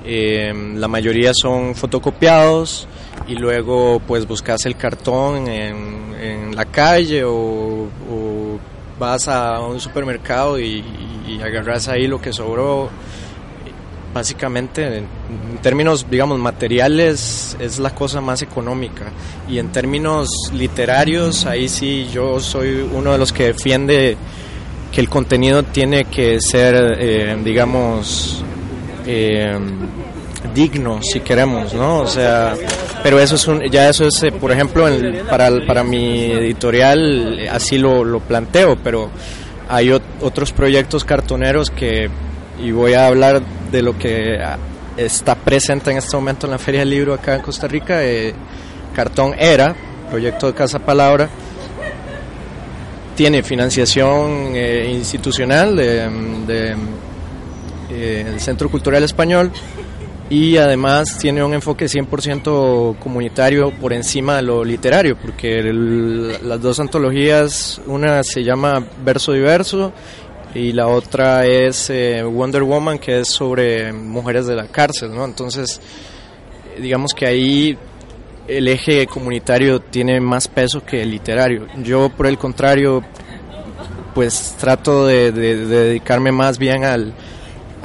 eh, 0.06 0.52
la 0.76 0.88
mayoría 0.88 1.32
son 1.34 1.74
fotocopiados 1.74 2.86
y 3.26 3.34
luego 3.34 4.00
pues 4.06 4.26
buscas 4.26 4.64
el 4.66 4.76
cartón 4.76 5.48
en, 5.48 6.54
la 6.54 6.64
calle 6.64 7.22
o, 7.24 7.88
vas 8.98 9.28
a 9.28 9.60
un 9.60 9.78
supermercado 9.78 10.58
y, 10.58 10.82
y 11.28 11.42
agarras 11.42 11.88
ahí 11.88 12.06
lo 12.06 12.20
que 12.20 12.32
sobró. 12.32 12.88
Básicamente 14.14 14.86
en 14.96 15.58
términos, 15.60 16.06
digamos, 16.10 16.38
materiales 16.38 17.54
es 17.60 17.78
la 17.78 17.94
cosa 17.94 18.22
más 18.22 18.40
económica. 18.40 19.12
Y 19.46 19.58
en 19.58 19.70
términos 19.72 20.28
literarios, 20.54 21.44
ahí 21.44 21.68
sí 21.68 22.08
yo 22.10 22.40
soy 22.40 22.88
uno 22.90 23.12
de 23.12 23.18
los 23.18 23.34
que 23.34 23.48
defiende 23.48 24.16
que 24.90 25.02
el 25.02 25.10
contenido 25.10 25.62
tiene 25.62 26.06
que 26.06 26.40
ser, 26.40 26.96
eh, 26.98 27.36
digamos, 27.44 28.42
eh, 29.06 29.56
digno, 30.54 31.00
si 31.02 31.20
queremos, 31.20 31.72
¿no? 31.74 32.00
O 32.00 32.06
sea, 32.06 32.54
pero 33.02 33.18
eso 33.18 33.36
es 33.36 33.46
un, 33.46 33.62
ya 33.70 33.88
eso 33.88 34.06
es, 34.06 34.22
eh, 34.22 34.32
por 34.32 34.50
ejemplo, 34.52 34.86
para, 35.28 35.50
para 35.66 35.84
mi 35.84 36.24
editorial 36.32 37.48
así 37.50 37.78
lo, 37.78 38.04
lo 38.04 38.20
planteo, 38.20 38.76
pero 38.82 39.10
hay 39.68 39.90
otros 39.90 40.52
proyectos 40.52 41.04
cartoneros 41.04 41.70
que 41.70 42.08
y 42.58 42.70
voy 42.70 42.94
a 42.94 43.06
hablar 43.06 43.42
de 43.70 43.82
lo 43.82 43.98
que 43.98 44.38
está 44.96 45.34
presente 45.34 45.90
en 45.90 45.98
este 45.98 46.16
momento 46.16 46.46
en 46.46 46.52
la 46.52 46.58
Feria 46.58 46.80
del 46.80 46.90
Libro 46.90 47.14
acá 47.14 47.34
en 47.34 47.42
Costa 47.42 47.68
Rica. 47.68 48.02
Eh, 48.02 48.34
Cartón 48.94 49.34
Era, 49.38 49.74
proyecto 50.10 50.46
de 50.46 50.54
Casa 50.54 50.78
Palabra, 50.78 51.28
tiene 53.14 53.42
financiación 53.42 54.56
institucional 54.56 55.76
de, 55.76 56.74
eh, 57.90 58.36
Centro 58.38 58.70
Cultural 58.70 59.02
Español 59.02 59.52
y 60.28 60.56
además 60.56 61.18
tiene 61.18 61.44
un 61.44 61.54
enfoque 61.54 61.86
100% 61.86 62.98
comunitario 62.98 63.70
por 63.70 63.92
encima 63.92 64.36
de 64.36 64.42
lo 64.42 64.64
literario, 64.64 65.16
porque 65.16 65.62
las 65.62 66.60
dos 66.60 66.80
antologías, 66.80 67.80
una 67.86 68.22
se 68.24 68.42
llama 68.42 68.84
Verso 69.04 69.32
Diverso 69.32 69.92
y 70.54 70.72
la 70.72 70.88
otra 70.88 71.46
es 71.46 71.90
eh, 71.90 72.22
Wonder 72.24 72.64
Woman, 72.64 72.98
que 72.98 73.20
es 73.20 73.28
sobre 73.28 73.92
mujeres 73.92 74.46
de 74.46 74.56
la 74.56 74.66
cárcel, 74.66 75.14
¿no? 75.14 75.24
Entonces, 75.24 75.80
digamos 76.80 77.12
que 77.14 77.26
ahí 77.26 77.78
el 78.48 78.68
eje 78.68 79.06
comunitario 79.06 79.80
tiene 79.80 80.20
más 80.20 80.48
peso 80.48 80.84
que 80.84 81.02
el 81.02 81.10
literario. 81.10 81.66
Yo, 81.82 82.08
por 82.08 82.26
el 82.26 82.38
contrario, 82.38 83.02
pues 84.14 84.54
trato 84.58 85.06
de, 85.06 85.30
dedicarme 85.32 86.32
más 86.32 86.58
bien 86.58 86.84
al, 86.84 87.12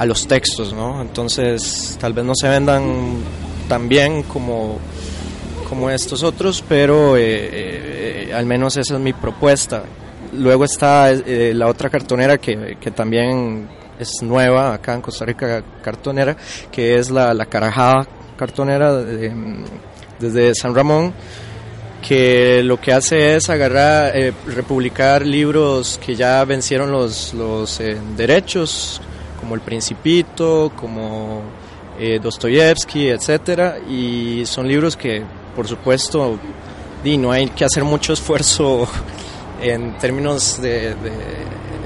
a 0.02 0.06
los 0.06 0.26
textos, 0.26 0.72
¿no? 0.72 1.00
Entonces, 1.00 1.96
tal 2.00 2.12
vez 2.12 2.24
no 2.24 2.34
se 2.34 2.48
vendan 2.48 3.18
tan 3.68 3.88
bien 3.88 4.24
como, 4.24 4.78
como 5.68 5.90
estos 5.90 6.22
otros, 6.24 6.64
pero 6.68 7.16
eh, 7.16 7.20
eh, 8.28 8.32
al 8.34 8.46
menos 8.46 8.76
esa 8.76 8.94
es 8.94 9.00
mi 9.00 9.12
propuesta 9.12 9.84
luego 10.32 10.64
está 10.64 11.10
eh, 11.10 11.52
la 11.54 11.68
otra 11.68 11.90
cartonera 11.90 12.38
que, 12.38 12.76
que, 12.80 12.90
también 12.90 13.68
es 13.98 14.22
nueva 14.22 14.74
acá 14.74 14.94
en 14.94 15.02
Costa 15.02 15.24
Rica, 15.24 15.62
cartonera, 15.82 16.36
que 16.70 16.96
es 16.96 17.10
la, 17.10 17.34
la 17.34 17.46
Carajada 17.46 18.06
cartonera 18.36 19.04
desde 20.18 20.54
San 20.54 20.74
Ramón, 20.74 21.12
que 22.00 22.62
lo 22.64 22.80
que 22.80 22.92
hace 22.92 23.36
es 23.36 23.48
agarrar, 23.50 24.16
eh, 24.16 24.32
republicar 24.46 25.24
libros 25.24 26.00
que 26.04 26.16
ya 26.16 26.44
vencieron 26.44 26.90
los, 26.90 27.34
los 27.34 27.80
derechos, 28.16 29.00
como 29.42 29.56
El 29.56 29.60
Principito, 29.60 30.70
como 30.76 31.42
Dostoyevsky, 32.22 33.08
etcétera, 33.08 33.78
y 33.78 34.44
son 34.46 34.66
libros 34.68 34.96
que, 34.96 35.22
por 35.54 35.66
supuesto, 35.68 36.38
y 37.04 37.18
no 37.18 37.32
hay 37.32 37.48
que 37.48 37.64
hacer 37.64 37.84
mucho 37.84 38.12
esfuerzo 38.12 38.86
en 39.62 39.98
términos 39.98 40.62
de, 40.62 40.94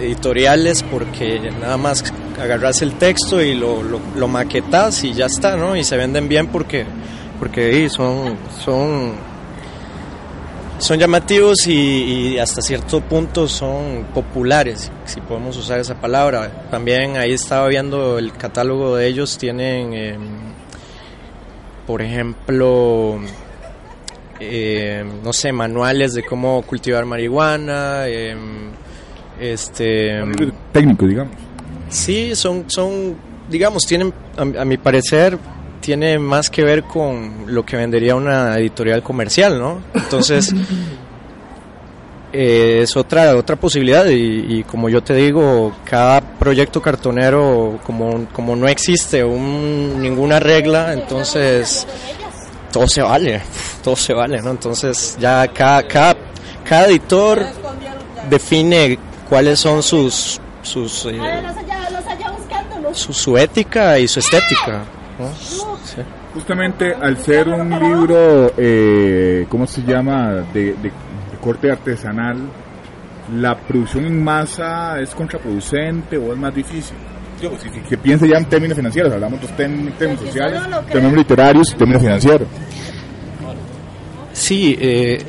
editoriales 0.00 0.82
porque 0.82 1.50
nada 1.58 1.78
más 1.78 2.04
agarras 2.38 2.82
el 2.82 2.94
texto 2.94 3.40
y 3.40 3.54
lo, 3.54 3.82
lo, 3.82 4.28
maquetas 4.28 5.02
y 5.04 5.14
ya 5.14 5.26
está, 5.26 5.56
¿no? 5.56 5.74
Y 5.74 5.84
se 5.84 5.96
venden 5.96 6.28
bien 6.28 6.48
porque, 6.48 6.84
porque 7.38 7.88
son, 7.88 8.36
son, 8.62 9.14
son 10.78 10.98
llamativos 10.98 11.66
y, 11.66 12.38
hasta 12.38 12.60
cierto 12.60 13.00
punto 13.00 13.48
son 13.48 14.06
populares, 14.14 14.90
si 15.04 15.20
podemos 15.20 15.56
usar 15.56 15.80
esa 15.80 16.00
palabra. 16.00 16.68
También 16.70 17.16
ahí 17.16 17.32
estaba 17.32 17.68
viendo 17.68 18.18
el 18.18 18.32
catálogo 18.32 18.96
de 18.96 19.06
ellos, 19.06 19.38
tienen, 19.38 19.94
em, 19.94 20.20
por 21.86 22.02
ejemplo, 22.02 23.18
eh, 24.40 25.04
no 25.22 25.32
sé, 25.32 25.52
manuales 25.52 26.14
de 26.14 26.22
cómo 26.22 26.62
cultivar 26.62 27.04
marihuana, 27.04 28.04
eh, 28.06 28.36
este... 29.40 30.22
Técnico, 30.72 31.06
digamos. 31.06 31.34
Sí, 31.88 32.34
son, 32.34 32.64
son 32.68 33.16
digamos, 33.48 33.82
tienen, 33.86 34.12
a, 34.36 34.64
mi 34.64 34.76
parecer, 34.76 35.38
tiene 35.86 36.18
más 36.18 36.50
que 36.50 36.64
ver 36.64 36.82
con 36.82 37.44
lo 37.46 37.64
que 37.64 37.76
vendería 37.76 38.16
una 38.16 38.58
editorial 38.58 39.04
comercial, 39.04 39.58
¿no? 39.58 39.80
Entonces... 39.94 40.52
Eh, 42.32 42.80
es 42.82 42.94
otra 42.96 43.34
otra 43.36 43.54
posibilidad 43.56 44.04
y, 44.10 44.62
como 44.64 44.90
yo 44.90 45.02
te 45.02 45.14
digo 45.14 45.74
cada 45.84 46.20
proyecto 46.20 46.82
cartonero 46.82 47.78
como, 47.86 48.26
como 48.32 48.54
no 48.56 48.68
existe 48.68 49.24
un, 49.24 50.02
ninguna 50.02 50.38
regla 50.38 50.92
entonces 50.92 51.86
todo 52.72 52.88
se 52.88 53.00
vale, 53.00 53.40
todo 53.82 53.96
se 53.96 54.12
vale, 54.12 54.42
¿no? 54.42 54.50
Entonces 54.50 55.16
ya 55.18 55.46
cada, 55.48 55.86
cada, 55.86 56.16
cada 56.68 56.88
editor 56.88 57.46
define 58.28 58.98
cuáles 59.30 59.60
son 59.60 59.82
sus, 59.82 60.38
sus 60.62 61.06
eh, 61.06 61.42
su, 62.92 63.14
su, 63.14 63.38
ética 63.38 63.98
y 63.98 64.08
su 64.08 64.18
estética. 64.18 64.84
Justamente 66.34 66.94
al 66.94 67.16
ser 67.18 67.48
un 67.48 67.70
libro, 67.70 68.52
eh, 68.56 69.46
¿cómo 69.48 69.66
se 69.66 69.82
llama?, 69.82 70.44
de, 70.52 70.74
de, 70.74 70.92
corte 71.40 71.70
artesanal, 71.70 72.38
¿la 73.36 73.56
producción 73.56 74.04
en 74.04 74.24
masa 74.24 74.98
es 75.00 75.14
contraproducente 75.14 76.16
o 76.18 76.32
es 76.32 76.38
más 76.38 76.52
difícil? 76.52 76.96
que 77.88 77.98
piense 77.98 78.26
ya 78.28 78.38
en 78.38 78.46
términos 78.46 78.76
financieros, 78.76 79.12
hablamos 79.12 79.40
de 79.40 79.48
términos 79.48 80.20
sociales, 80.20 80.62
términos 80.90 81.18
literarios 81.18 81.70
y 81.70 81.74
términos 81.76 82.02
financieros. 82.02 82.48
Sí, 84.32 84.76
eh, 84.80 85.22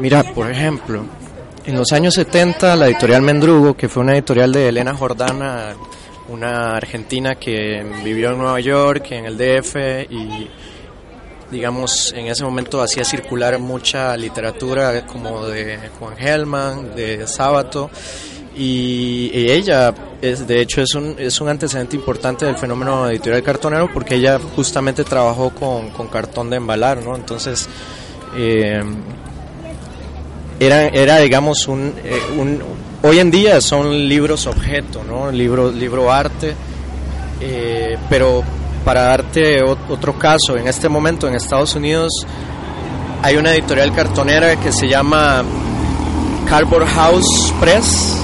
mira, 0.00 0.22
por 0.34 0.50
ejemplo, 0.50 1.04
en 1.64 1.76
los 1.76 1.92
años 1.92 2.14
70 2.14 2.76
la 2.76 2.86
editorial 2.86 3.22
Mendrugo, 3.22 3.76
que 3.76 3.88
fue 3.88 4.02
una 4.02 4.14
editorial 4.14 4.52
de 4.52 4.68
Elena 4.68 4.94
Jordana, 4.94 5.74
una 6.28 6.76
argentina 6.76 7.36
que 7.36 7.84
vivió 8.04 8.30
en 8.30 8.38
Nueva 8.38 8.60
York, 8.60 9.12
en 9.12 9.26
el 9.26 9.36
DF 9.36 9.76
y 10.10 10.48
digamos 11.50 12.12
en 12.12 12.26
ese 12.26 12.44
momento 12.44 12.82
hacía 12.82 13.04
circular 13.04 13.58
mucha 13.58 14.16
literatura 14.16 15.06
como 15.06 15.46
de 15.46 15.78
Juan 15.98 16.16
Gelman, 16.16 16.94
de 16.94 17.26
Sábato 17.26 17.90
y, 18.56 19.30
ella 19.50 19.94
es 20.22 20.46
de 20.46 20.60
hecho 20.60 20.80
es 20.80 20.94
un, 20.94 21.14
es 21.18 21.40
un 21.40 21.48
antecedente 21.48 21.94
importante 21.94 22.46
del 22.46 22.56
fenómeno 22.56 23.08
editorial 23.08 23.42
cartonero 23.42 23.90
porque 23.92 24.16
ella 24.16 24.40
justamente 24.56 25.04
trabajó 25.04 25.50
con, 25.50 25.90
con 25.90 26.08
cartón 26.08 26.50
de 26.50 26.56
embalar 26.56 27.02
no 27.02 27.14
entonces 27.14 27.68
eh, 28.34 28.82
era, 30.58 30.86
era 30.88 31.18
digamos 31.18 31.68
un, 31.68 31.94
eh, 32.02 32.20
un, 32.38 32.62
hoy 33.06 33.20
en 33.20 33.30
día 33.30 33.60
son 33.60 34.08
libros 34.08 34.48
objeto 34.48 35.04
no 35.04 35.30
libro 35.30 35.70
libro 35.70 36.10
arte 36.12 36.56
eh, 37.40 37.96
pero 38.10 38.42
para 38.84 39.02
darte 39.02 39.62
otro 39.62 40.18
caso 40.18 40.56
en 40.56 40.66
este 40.66 40.88
momento 40.88 41.28
en 41.28 41.36
Estados 41.36 41.76
Unidos 41.76 42.10
hay 43.22 43.36
una 43.36 43.54
editorial 43.54 43.94
cartonera 43.94 44.56
que 44.56 44.72
se 44.72 44.88
llama 44.88 45.44
Cardboard 46.48 46.86
House 46.86 47.54
Press 47.60 48.20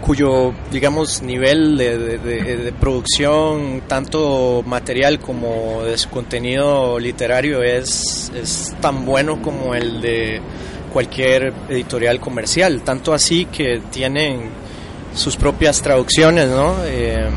cuyo, 0.00 0.54
digamos, 0.70 1.20
nivel 1.22 1.76
de, 1.76 2.72
producción, 2.78 3.82
tanto 3.88 4.62
material 4.64 5.18
como 5.18 5.82
de 5.82 5.98
su 5.98 6.08
contenido 6.10 6.98
literario, 7.00 7.62
es, 7.62 8.30
es 8.34 8.74
tan 8.80 9.04
bueno 9.04 9.42
como 9.42 9.74
el 9.74 10.00
de 10.00 10.40
cualquier 10.86 11.52
editorial 11.68 12.20
comercial. 12.20 12.82
Tanto 12.82 13.12
así 13.12 13.46
que 13.46 13.82
tienen 13.90 14.50
sus 15.14 15.36
propias 15.36 15.80
traducciones, 15.82 16.48
¿no? 16.48 16.76
Eh, 16.84 17.28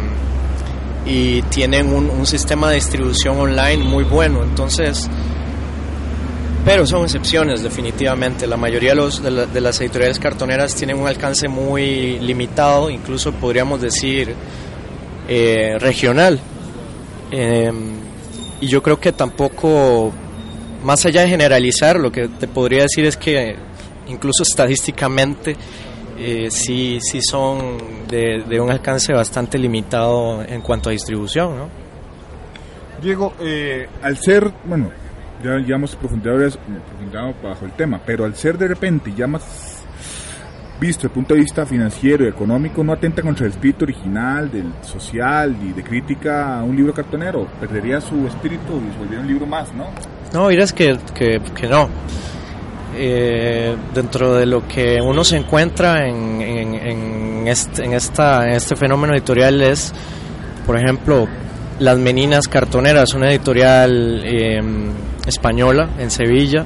y 1.06 1.42
tienen 1.44 1.94
un, 1.94 2.26
sistema 2.26 2.70
de 2.70 2.76
distribución 2.76 3.40
online 3.40 3.84
muy 3.84 4.04
bueno. 4.04 4.44
Entonces, 4.44 5.10
pero 6.66 6.86
son 6.86 7.04
excepciones 7.04 7.64
definitivamente. 7.64 8.46
La 8.46 8.58
mayoría 8.58 8.92
de, 8.92 8.96
los, 8.96 9.22
las 9.22 9.82
editoriales 9.82 10.20
cartoneras 10.20 10.76
tienen 10.76 11.00
un 11.00 11.08
alcance 11.08 11.48
muy 11.48 12.20
limitado, 12.20 12.90
incluso 12.90 13.32
podríamos 13.32 13.82
decir 13.82 14.36
eh, 15.28 15.78
regional. 15.80 16.40
Em, 17.32 18.00
y 18.62 18.68
yo 18.68 18.84
creo 18.84 19.00
que 19.00 19.14
tampoco, 19.14 20.12
más 20.84 21.06
allá 21.06 21.22
de 21.22 21.30
generalizar, 21.30 22.00
lo 22.00 22.12
que 22.12 22.28
te 22.28 22.48
podría 22.48 22.84
decir 22.84 23.06
es 23.06 23.18
que 23.18 23.56
incluso 24.08 24.44
estadísticamente 24.44 25.56
eh, 26.18 26.50
sí, 26.52 27.00
sí 27.02 27.22
son 27.22 27.78
de, 28.08 28.44
de, 28.48 28.60
un 28.60 28.70
alcance 28.72 29.14
bastante 29.14 29.58
limitado 29.58 30.44
en 30.44 30.62
cuanto 30.62 30.90
a 30.90 30.92
distribución. 30.92 31.58
¿no? 31.58 31.70
Diego, 33.02 33.34
eh, 33.40 33.88
al 34.02 34.18
ser, 34.18 34.52
bueno, 34.66 34.92
ya, 35.44 35.60
ya 35.66 35.76
hemos 35.76 35.96
profundizado, 35.96 36.60
bajo 37.42 37.66
el 37.66 37.72
tema, 37.72 38.02
pero 38.06 38.26
al 38.26 38.36
ser 38.36 38.58
de 38.58 38.68
repente 38.68 39.14
ya 39.16 39.28
más 39.28 39.78
visto 40.80 41.02
desde 41.02 41.08
el 41.08 41.14
punto 41.14 41.34
de 41.34 41.42
vista 41.42 41.66
financiero 41.66 42.26
y 42.26 42.30
económico, 42.30 42.84
no 42.84 42.94
atenta 42.94 43.22
contra 43.22 43.46
el 43.46 43.52
espíritu 43.52 43.84
original, 43.84 44.50
del 44.50 44.74
social 44.82 45.56
y 45.62 45.74
de 45.74 45.84
crítica 45.84 46.60
a 46.60 46.64
un 46.64 46.76
libro 46.76 46.94
cartonero. 46.94 47.48
Perdería 47.60 48.00
su 48.00 48.28
espíritu 48.28 48.78
y 48.78 48.98
volvería 48.98 49.20
un 49.20 49.28
libro 49.28 49.46
más, 49.46 49.74
¿no? 49.74 49.88
No, 50.34 50.48
dirás 50.50 50.74
que, 50.74 50.98
que, 51.14 51.42
que 51.56 51.68
no. 51.68 51.90
Eh, 52.96 53.76
dentro 53.94 54.36
de 54.36 54.46
lo 54.46 54.68
que 54.68 55.00
uno 55.02 55.24
se 55.24 55.38
encuentra 55.38 56.08
en, 56.08 56.42
en, 56.42 57.48
este, 57.48 57.86
en, 57.86 57.94
esta, 57.94 58.46
en 58.46 58.54
este 58.54 58.76
fenómeno 58.76 59.14
editorial 59.14 59.62
es, 59.62 59.94
por 60.66 60.78
ejemplo, 60.78 61.28
Las 61.80 61.98
Meninas 61.98 62.48
Cartoneras, 62.48 63.14
una 63.14 63.30
editorial 63.30 64.22
eh, 64.26 64.62
española 65.26 65.90
en 65.98 66.12
Sevilla. 66.12 66.66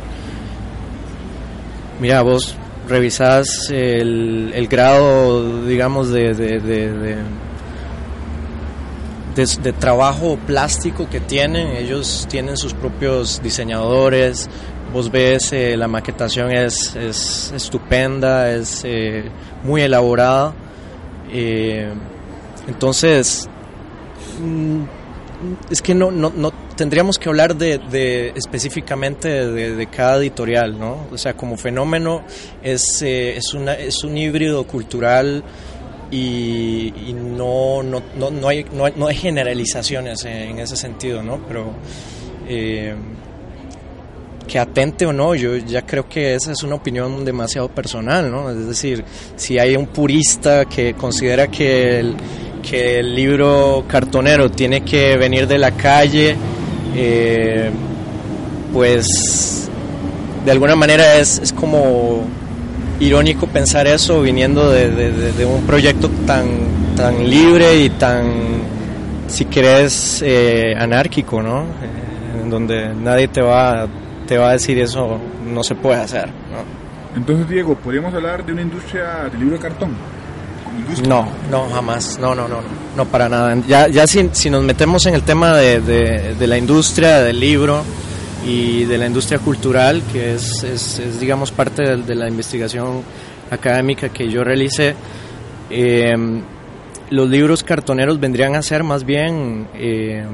Mira, 2.02 2.22
vos 2.22 2.56
revisás 2.88 3.70
el, 3.70 4.52
el 4.54 4.68
grado, 4.68 5.66
digamos, 5.66 6.10
de, 6.10 6.34
de, 6.34 6.60
de, 6.60 7.16
trabajo 9.80 10.38
plástico 10.46 11.10
que 11.10 11.20
tienen. 11.20 11.76
Ellos 11.76 12.28
tienen 12.30 12.58
sus 12.58 12.74
propios 12.74 13.42
diseñadores. 13.42 14.50
Vos 14.92 15.12
ves, 15.12 15.52
eh, 15.54 15.76
la 15.76 15.88
maquetación 15.88 16.52
es, 16.52 16.96
es 16.96 17.52
estupenda, 17.56 18.52
es 18.52 18.82
eh, 18.84 19.24
muy 19.64 19.82
elaborada. 19.82 20.54
Eh, 21.32 21.92
entonces, 22.68 23.50
mm, 24.40 24.84
es 25.70 25.82
que 25.82 25.96
no, 25.96 26.12
no, 26.12 26.32
no 26.36 26.52
tendríamos 26.76 27.18
que 27.18 27.30
hablar 27.30 27.56
de, 27.56 28.34
específicamente 28.36 29.48
de, 29.48 29.88
cada 29.88 30.18
editorial, 30.18 30.80
¿no? 30.80 31.08
O 31.12 31.18
sea, 31.18 31.36
como 31.36 31.58
fenómeno 31.58 32.24
es, 32.62 33.02
eh, 33.02 33.38
es, 33.38 33.54
una, 33.54 33.74
es 33.74 34.04
un 34.04 34.18
híbrido 34.18 34.66
cultural 34.66 35.44
y, 36.16 37.14
no, 37.14 37.82
no, 37.82 38.04
no, 38.18 38.30
no, 38.30 38.48
hay, 38.48 38.66
no, 38.72 38.86
hay, 38.86 38.94
no 38.96 39.08
hay 39.08 39.16
generalizaciones 39.16 40.24
en 40.26 40.60
ese 40.60 40.76
sentido, 40.76 41.24
¿no? 41.24 41.40
Pero 41.48 41.72
eh, 42.48 42.94
que 44.48 44.60
atente 44.60 45.08
o 45.08 45.14
no, 45.14 45.34
yo 45.34 45.56
ya 45.58 45.84
creo 45.84 46.08
que 46.08 46.36
esa 46.36 46.52
es 46.52 46.62
una 46.62 46.76
opinión 46.76 47.26
demasiado 47.26 47.70
personal, 47.70 48.30
¿no? 48.30 48.52
Es 48.52 48.68
decir, 48.68 49.04
si 49.36 49.58
hay 49.58 49.76
un 49.76 49.88
purista 49.88 50.66
que 50.66 50.94
considera 50.94 51.48
que 51.48 52.00
el, 52.00 52.16
que 52.62 53.00
el 53.00 53.16
libro 53.16 53.86
cartonero 53.88 54.52
tiene 54.52 54.82
que 54.82 55.18
venir 55.18 55.48
de 55.48 55.58
la 55.58 55.72
calle, 55.72 56.36
eh, 56.96 57.72
pues 58.72 59.70
de 60.46 60.52
alguna 60.52 60.76
manera 60.76 61.18
es, 61.18 61.40
es, 61.40 61.54
como 61.54 62.24
irónico 63.00 63.48
pensar 63.48 63.88
eso 63.88 64.22
viniendo 64.22 64.70
de, 64.70 65.46
un 65.46 65.64
proyecto 65.66 66.10
tan, 66.26 66.46
tan 66.96 67.30
libre 67.30 67.84
y 67.84 67.90
tan, 67.90 68.32
si 69.28 69.46
querés, 69.46 70.22
eh, 70.26 70.74
anárquico, 70.78 71.42
¿no? 71.42 71.62
Eh, 71.62 72.42
en 72.44 72.50
donde 72.50 72.94
nadie 72.94 73.28
te 73.28 73.42
va, 73.42 73.88
te 74.28 74.38
va 74.38 74.50
a 74.50 74.54
decir 74.54 74.80
eso 74.80 75.20
no 75.46 75.64
se 75.64 75.76
puede 75.76 76.02
hacer, 76.02 76.30
Entonces, 77.16 77.48
Diego, 77.48 77.76
¿podríamos 77.76 78.14
hablar 78.14 78.46
de 78.46 78.54
una 78.54 78.62
industria 78.62 79.30
del 79.30 79.40
libro 79.40 79.56
de 79.58 79.62
cartón? 79.62 79.96
No, 81.08 81.28
no, 81.52 81.70
jamás, 81.70 82.18
no, 82.20 82.34
no, 82.34 82.48
no, 82.48 82.58
no, 82.98 83.06
para 83.06 83.30
nada. 83.30 83.56
Ya, 83.68 83.88
ya 83.88 84.08
si, 84.08 84.30
si 84.32 84.50
nos 84.50 84.64
metemos 84.64 85.06
en 85.06 85.14
el 85.14 85.22
tema 85.22 85.56
de, 85.56 85.82
de, 85.82 86.48
la 86.48 86.58
industria 86.58 87.20
del 87.22 87.40
libro 87.40 87.84
y 88.46 88.86
de 88.86 88.98
la 88.98 89.08
industria 89.08 89.40
cultural, 89.40 90.02
que 90.12 90.34
es, 90.34 90.64
es, 90.64 91.20
digamos, 91.20 91.52
parte 91.52 91.98
de, 91.98 92.16
la 92.16 92.28
investigación 92.28 93.02
académica 93.50 94.10
que 94.10 94.30
yo 94.30 94.44
realicé, 94.44 94.96
eh, 95.70 96.14
los 97.10 97.30
libros 97.30 97.64
cartoneros 97.64 98.20
vendrían 98.20 98.56
a 98.56 98.62
ser 98.62 98.84
más 98.84 99.06
bien, 99.06 99.68
eh, 99.76 100.26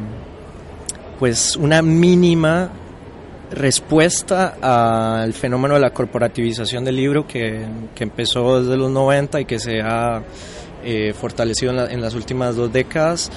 pues, 1.19 1.55
una 1.55 1.81
mínima 1.81 2.71
respuesta 3.51 4.57
al 5.21 5.33
fenómeno 5.33 5.73
de 5.75 5.81
la 5.81 5.91
corporativización 5.91 6.85
del 6.85 6.95
libro 6.95 7.27
que, 7.27 7.65
empezó 7.99 8.61
desde 8.61 8.77
los 8.77 8.89
90 8.91 9.41
y 9.41 9.45
que 9.45 9.59
se 9.59 9.81
ha 9.81 10.21
eh, 10.83 11.13
fortalecido 11.13 11.89
en, 11.89 12.01
las 12.01 12.13
últimas 12.13 12.55
dos 12.55 12.71
décadas, 12.71 13.31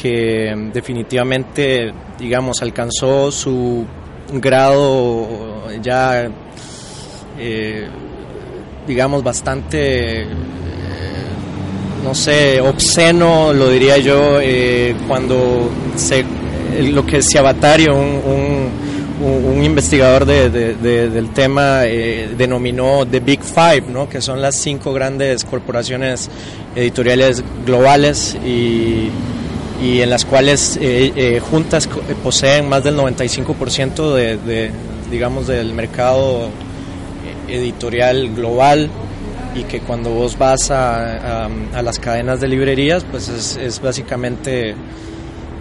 que 0.00 0.70
definitivamente, 0.72 1.92
digamos, 2.18 2.62
alcanzó 2.62 3.32
su 3.32 3.86
grado 4.32 5.70
ya, 5.82 6.28
eh, 7.38 7.88
digamos, 8.86 9.22
bastante, 9.22 10.22
eh, 10.22 10.26
no 12.02 12.14
sé, 12.14 12.60
obsceno, 12.60 13.52
lo 13.52 13.68
diría 13.68 13.98
yo, 13.98 14.38
cuando 15.06 15.70
se, 15.96 16.24
lo 16.92 17.04
que 17.04 17.22
se 17.22 17.38
avatario 17.38 17.94
un 17.94 18.84
un, 19.20 19.62
investigador 19.64 20.24
de, 20.24 20.50
del 20.50 21.30
tema 21.30 21.82
eh, 21.84 22.28
denominó 22.36 23.06
The 23.06 23.20
Big 23.20 23.42
Five, 23.42 23.84
¿no? 23.88 24.08
que 24.08 24.20
son 24.20 24.40
las 24.42 24.56
cinco 24.56 24.92
grandes 24.92 25.44
corporaciones 25.44 26.28
editoriales 26.74 27.42
globales 27.64 28.36
y, 28.44 29.10
y 29.82 30.00
en 30.00 30.10
las 30.10 30.24
cuales 30.24 30.78
eh, 30.80 31.12
eh, 31.16 31.40
juntas 31.40 31.88
poseen 32.22 32.68
más 32.68 32.84
del 32.84 32.96
95% 32.96 34.14
de, 34.14 34.70
digamos, 35.10 35.46
del 35.46 35.72
mercado 35.72 36.50
editorial 37.48 38.34
global 38.34 38.88
y 39.54 39.64
que 39.64 39.80
cuando 39.80 40.10
vos 40.10 40.36
vas 40.38 40.70
a, 40.70 41.46
a, 41.46 41.82
las 41.82 41.98
cadenas 41.98 42.40
de 42.40 42.48
librerías, 42.48 43.04
pues 43.04 43.28
es, 43.28 43.56
es 43.56 43.80
básicamente 43.80 44.74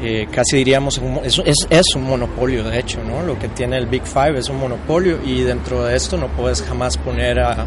eh, 0.06 0.28
casi 0.30 0.58
diríamos, 0.58 1.00
es, 1.24 1.42
es, 1.70 1.96
un 1.96 2.04
monopolio 2.04 2.64
de 2.66 2.78
hecho, 2.78 3.00
¿no? 3.04 3.24
Lo 3.24 3.40
que 3.40 3.48
tiene 3.48 3.78
el 3.78 3.86
Big 3.86 4.04
Five 4.04 4.38
es 4.38 4.50
un 4.50 4.58
monopolio 4.58 5.20
y 5.24 5.44
dentro 5.44 5.86
de 5.86 5.96
esto 5.96 6.18
no 6.18 6.28
puedes 6.28 6.62
jamás 6.62 6.98
poner 6.98 7.40
a... 7.40 7.66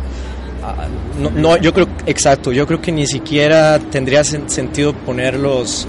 no, 1.18 1.56
yo 1.56 1.72
creo, 1.72 1.88
exacto, 2.04 2.52
yo 2.52 2.66
creo 2.66 2.78
que 2.78 2.92
ni 2.92 3.06
siquiera 3.06 3.78
tendría 3.78 4.22
sentido 4.22 4.92
ponerlos 4.92 5.88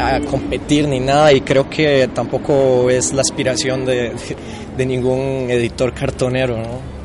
a 0.00 0.20
competir 0.20 0.88
ni 0.88 1.00
nada 1.00 1.32
y 1.32 1.40
creo 1.40 1.68
que 1.68 2.08
tampoco 2.12 2.90
es 2.90 3.12
la 3.12 3.22
aspiración 3.22 3.84
de, 3.84 4.12
de 4.76 4.86
ningún 4.86 5.46
editor 5.50 5.92
cartonero, 5.92 6.58
¿no? 6.58 7.00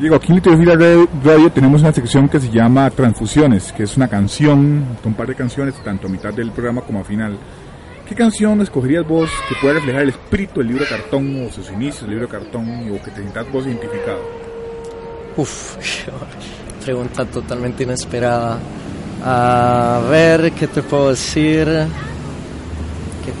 Diego, 0.00 0.16
aquí 0.16 0.28
en 0.28 0.36
Literatura 0.36 0.76
Radio 1.22 1.52
tenemos 1.52 1.82
una 1.82 1.92
sección 1.92 2.26
que 2.26 2.40
se 2.40 2.48
llama 2.48 2.88
Transfusiones, 2.88 3.70
que 3.70 3.82
es 3.82 3.98
una 3.98 4.08
canción, 4.08 4.96
un 5.04 5.14
par 5.14 5.26
de 5.26 5.34
canciones, 5.34 5.74
tanto 5.84 6.06
a 6.06 6.10
mitad 6.10 6.32
del 6.32 6.52
programa 6.52 6.80
como 6.80 7.00
a 7.00 7.04
final. 7.04 7.36
¿Qué 8.08 8.14
canción 8.14 8.62
escogerías 8.62 9.06
vos 9.06 9.28
que 9.46 9.54
pueda 9.60 9.74
reflejar 9.74 10.02
el 10.02 10.08
espíritu 10.08 10.60
del 10.60 10.68
libro 10.68 10.84
de 10.84 10.90
cartón 10.90 11.44
o 11.44 11.52
sus 11.52 11.70
inicios 11.70 12.00
del 12.00 12.10
libro 12.12 12.26
de 12.26 12.32
cartón 12.32 12.90
o 12.90 13.02
que 13.04 13.10
te 13.10 13.20
sientas 13.20 13.52
vos 13.52 13.66
identificado? 13.66 14.20
Uf, 15.36 15.76
pregunta 16.84 17.26
totalmente 17.26 17.82
inesperada. 17.82 18.58
A 19.22 20.00
ver, 20.10 20.52
¿qué 20.52 20.66
te 20.66 20.82
puedo 20.82 21.10
decir? 21.10 21.68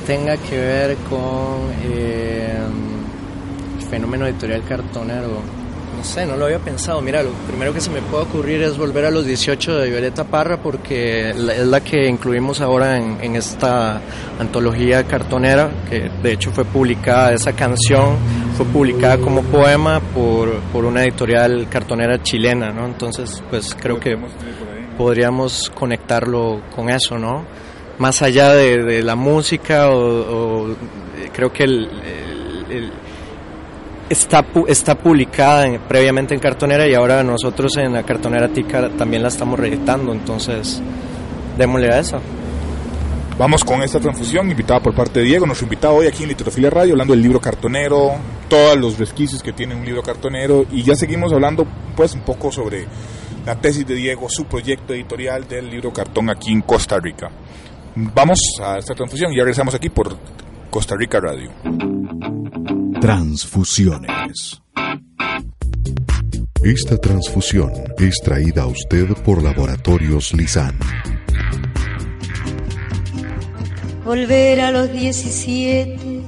Tenga 0.06 0.36
que 0.36 0.56
ver 0.56 0.96
con 1.08 1.70
eh, 1.84 2.58
el 3.78 3.86
fenómeno 3.86 4.26
editorial 4.26 4.64
cartonero 4.64 5.60
no 6.00 6.06
sé, 6.06 6.24
no 6.24 6.34
lo 6.34 6.46
había 6.46 6.58
pensado. 6.58 7.02
Mira, 7.02 7.22
lo 7.22 7.30
primero 7.46 7.74
que 7.74 7.80
se 7.82 7.90
me 7.90 8.00
puede 8.00 8.24
ocurrir 8.24 8.62
es 8.62 8.78
volver 8.78 9.04
a 9.04 9.10
los 9.10 9.26
18 9.26 9.76
de 9.76 9.90
Violeta 9.90 10.24
Parra 10.24 10.56
porque 10.56 11.28
es 11.28 11.36
la 11.36 11.80
que 11.80 12.08
incluimos 12.08 12.62
ahora 12.62 12.96
en, 12.96 13.36
esta 13.36 14.00
antología 14.38 15.04
cartonera, 15.04 15.70
que 15.90 16.10
de 16.22 16.32
hecho 16.32 16.52
fue 16.52 16.64
publicada, 16.64 17.34
esa 17.34 17.52
canción 17.52 18.16
fue 18.56 18.64
publicada 18.64 19.18
como 19.18 19.42
poema 19.42 20.00
por, 20.00 20.58
por 20.72 20.86
una 20.86 21.02
editorial 21.02 21.68
cartonera 21.68 22.22
chilena, 22.22 22.70
¿no? 22.70 22.86
Entonces, 22.86 23.42
pues 23.50 23.76
creo 23.78 24.00
que 24.00 24.16
podríamos 24.96 25.70
conectarlo 25.74 26.62
con 26.74 26.88
eso, 26.88 27.18
¿no? 27.18 27.44
Más 28.00 28.20
allá 28.22 28.52
de, 28.54 29.02
la 29.02 29.14
música 29.14 29.90
o, 29.90 30.74
creo 31.32 31.52
que 31.52 31.62
el 31.62 31.88
está, 34.10 34.44
está 34.66 34.96
publicada 34.96 35.78
previamente 35.88 36.34
en 36.34 36.40
cartonera 36.40 36.86
y 36.86 36.94
ahora 36.94 37.22
nosotros 37.22 37.76
en 37.78 37.94
la 37.94 38.02
cartonera 38.02 38.48
Tica 38.48 38.90
también 38.90 39.22
la 39.22 39.28
estamos 39.28 39.58
reeditando, 39.58 40.12
entonces 40.12 40.82
démosle 41.56 41.90
a 41.90 42.00
eso. 42.00 42.20
Vamos 43.38 43.64
con 43.64 43.82
esta 43.82 43.98
transfusión 44.00 44.50
invitada 44.50 44.80
por 44.80 44.94
parte 44.94 45.20
de 45.20 45.26
Diego, 45.26 45.46
nuestro 45.46 45.64
invitado 45.64 45.94
hoy 45.94 46.08
aquí 46.08 46.24
en 46.24 46.28
Literofilia 46.28 46.68
Radio, 46.68 46.92
hablando 46.92 47.14
del 47.14 47.22
libro 47.22 47.40
cartonero, 47.40 48.10
todos 48.48 48.76
los 48.76 48.98
resquicios 48.98 49.42
que 49.42 49.52
tiene 49.52 49.74
un 49.74 49.84
libro 49.84 50.02
cartonero 50.02 50.66
y 50.70 50.82
ya 50.82 50.94
seguimos 50.94 51.32
hablando 51.32 51.66
pues 51.96 52.12
un 52.12 52.20
poco 52.20 52.52
sobre 52.52 52.84
la 53.46 53.54
tesis 53.56 53.86
de 53.86 53.94
Diego, 53.94 54.28
su 54.28 54.44
proyecto 54.44 54.92
editorial 54.92 55.48
del 55.48 55.70
libro 55.70 55.90
cartón 55.90 56.28
aquí 56.28 56.52
en 56.52 56.60
Costa 56.60 56.98
Rica. 56.98 57.30
Vamos 57.96 58.38
a 58.62 58.78
esta 58.78 58.94
transfusión 58.94 59.32
y 59.32 59.36
ya 59.36 59.42
regresamos 59.42 59.74
aquí 59.74 59.88
por 59.88 60.16
Costa 60.70 60.94
Rica 60.96 61.18
Radio. 61.18 61.50
Transfusiones. 63.00 64.62
Esta 66.62 66.96
transfusión 66.98 67.72
es 67.98 68.20
traída 68.22 68.62
a 68.62 68.66
usted 68.66 69.08
por 69.24 69.42
Laboratorios 69.42 70.32
Lisan. 70.34 70.78
Volver 74.04 74.60
a 74.60 74.70
los 74.70 74.92
17, 74.92 76.22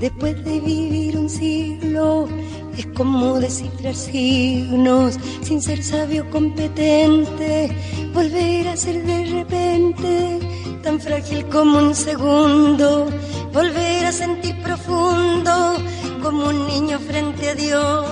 después 0.00 0.44
de 0.44 0.60
vivir 0.60 1.16
un 1.16 1.30
siglo, 1.30 2.28
es 2.76 2.86
como 2.88 3.40
descifrar 3.40 3.94
signos 3.94 5.18
sin 5.42 5.62
ser 5.62 5.82
sabio 5.82 6.28
competente. 6.30 7.70
Volver 8.12 8.68
a 8.68 8.76
ser 8.76 9.02
de 9.04 9.24
repente 9.26 10.49
tan 10.82 11.00
frágil 11.00 11.46
como 11.46 11.78
un 11.78 11.94
segundo. 11.94 13.06
Volver 13.52 14.06
a 14.06 14.12
sentir 14.12 14.60
profundo 14.62 15.76
como 16.22 16.48
un 16.48 16.66
niño 16.66 16.98
frente 17.00 17.50
a 17.50 17.54
Dios. 17.54 18.06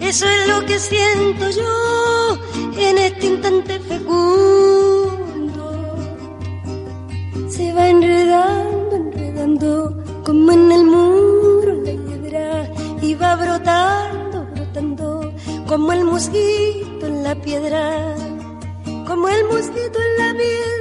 Eso 0.00 0.26
es 0.26 0.48
lo 0.48 0.64
que 0.66 0.78
siento 0.78 1.50
yo 1.50 2.38
en 2.78 2.98
este 2.98 3.26
instante 3.26 3.80
fecundo. 3.80 5.64
Se 7.48 7.72
va 7.72 7.88
enredando, 7.88 8.96
enredando, 8.96 10.04
como 10.24 10.52
en 10.52 10.72
el 10.72 10.84
muro 10.84 11.72
la 11.84 11.92
piedra, 12.06 12.70
y 13.02 13.14
va 13.14 13.36
brotando, 13.36 14.46
brotando, 14.54 15.32
como 15.66 15.92
el 15.92 16.04
mosquito 16.04 17.06
en 17.06 17.22
la 17.22 17.34
piedra, 17.34 18.14
como 19.06 19.28
el 19.28 19.44
mosquito 19.46 19.98
en 20.06 20.16
la 20.18 20.32
piedra, 20.38 20.75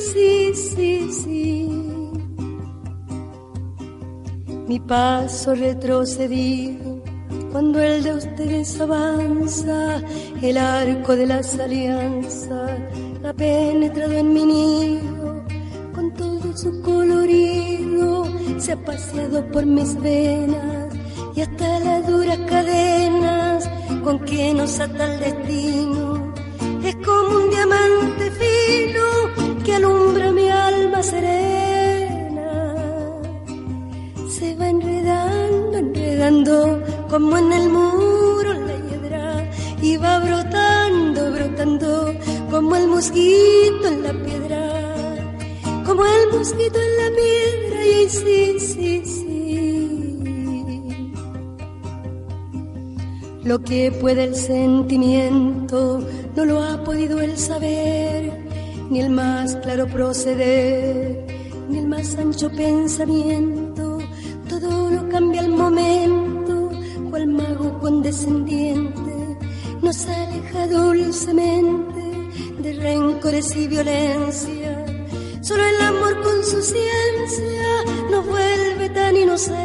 sí, 0.00 0.52
sí, 0.54 1.12
sí 1.12 1.88
mi 4.68 4.78
paso 4.78 5.54
retrocedido. 5.54 7.02
Cuando 7.50 7.80
el 7.80 8.04
de 8.04 8.14
ustedes 8.14 8.78
avanza, 8.78 10.02
el 10.42 10.58
arco 10.58 11.16
de 11.16 11.26
las 11.26 11.58
alianzas 11.58 12.78
ha 13.24 13.32
penetrado 13.32 14.12
en 14.12 14.32
mi 14.34 14.44
nido, 14.44 15.44
con 15.94 16.12
todo 16.12 16.54
su 16.54 16.82
colorido, 16.82 18.26
se 18.58 18.72
ha 18.72 18.84
paseado 18.84 19.44
por 19.50 19.64
mis 19.64 19.98
venas 20.00 20.94
y 21.34 21.40
hasta 21.40 21.80
las 21.80 22.06
duras 22.06 22.38
cadenas 22.46 23.70
con 24.04 24.18
que 24.20 24.52
nos 24.52 24.78
ata 24.78 25.14
el 25.14 25.20
destino. 25.20 25.97
Serena 31.02 32.74
se 34.28 34.54
va 34.56 34.68
enredando, 34.68 35.78
enredando, 35.78 36.82
como 37.08 37.38
en 37.38 37.52
el 37.52 37.68
muro 37.70 38.54
la 38.54 38.76
hiedra, 38.86 39.50
y 39.80 39.96
va 39.96 40.18
brotando, 40.20 41.32
brotando, 41.32 42.14
como 42.50 42.76
el 42.76 42.88
mosquito 42.88 43.88
en 43.88 44.02
la 44.02 44.12
piedra, 44.12 45.16
como 45.84 46.04
el 46.04 46.38
mosquito 46.38 46.78
en 46.80 46.96
la 46.96 47.10
piedra, 47.16 47.86
y 47.86 48.08
sí, 48.08 48.60
sí, 48.60 49.02
sí. 49.04 49.18
Lo 53.44 53.60
que 53.60 53.92
puede 53.92 54.24
el 54.24 54.34
sentimiento 54.34 56.02
no 56.36 56.44
lo 56.44 56.62
ha 56.62 56.84
podido 56.84 57.20
el 57.20 57.38
saber, 57.38 58.47
ni 58.90 59.00
el 59.00 59.10
más 59.10 59.56
claro 59.56 59.86
proceder, 59.86 61.26
ni 61.68 61.78
el 61.78 61.86
más 61.86 62.16
ancho 62.16 62.50
pensamiento 62.50 63.98
todo 64.48 64.90
lo 64.90 65.08
cambia 65.08 65.42
al 65.42 65.50
momento, 65.50 66.70
cual 67.10 67.28
mago 67.28 67.78
condescendiente 67.80 69.38
nos 69.82 70.06
aleja 70.06 70.66
dulcemente 70.68 72.02
de 72.60 72.72
rencores 72.74 73.54
y 73.54 73.68
violencia. 73.68 74.84
Solo 75.42 75.62
el 75.64 75.80
amor 75.82 76.22
con 76.22 76.44
su 76.44 76.62
ciencia 76.62 77.84
nos 78.10 78.26
vuelve 78.26 78.88
tan 78.90 79.16
inocente. 79.16 79.58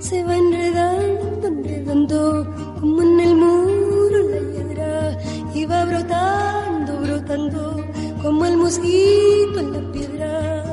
Se 0.00 0.24
va 0.24 0.36
enredando, 0.36 1.46
enredando 1.48 2.54
como 2.80 3.02
en 3.02 3.20
el 3.20 3.36
muro 3.36 4.18
la 4.30 4.40
hiedra 4.52 5.18
y 5.54 5.64
va 5.66 5.84
brotando, 5.84 6.02
brotando 6.02 6.51
mosquito 8.72 9.60
en 9.60 9.72
la 9.72 9.92
piedra 9.92 10.64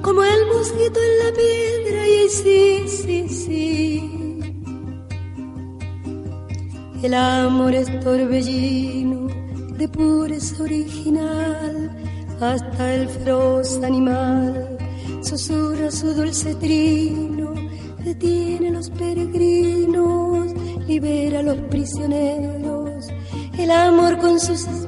como 0.00 0.22
el 0.22 0.46
mosquito 0.46 1.00
en 1.00 1.18
la 1.24 1.30
piedra 1.36 2.08
y 2.08 2.28
sí, 2.28 2.88
sí, 2.88 3.28
sí. 3.28 4.40
El 7.02 7.12
amor 7.12 7.74
es 7.74 8.00
torbellino 8.00 9.28
de 9.76 9.88
pureza 9.88 10.62
original, 10.62 11.90
hasta 12.40 12.94
el 12.94 13.08
feroz 13.08 13.82
animal 13.82 14.78
susurra 15.22 15.90
su 15.90 16.14
dulce 16.14 16.54
trino, 16.54 17.52
detiene 18.02 18.68
a 18.68 18.72
los 18.72 18.88
peregrinos, 18.90 20.54
libera 20.86 21.40
a 21.40 21.42
los 21.42 21.58
prisioneros, 21.68 23.08
el 23.58 23.70
amor 23.70 24.18
con 24.18 24.40
sus 24.40 24.85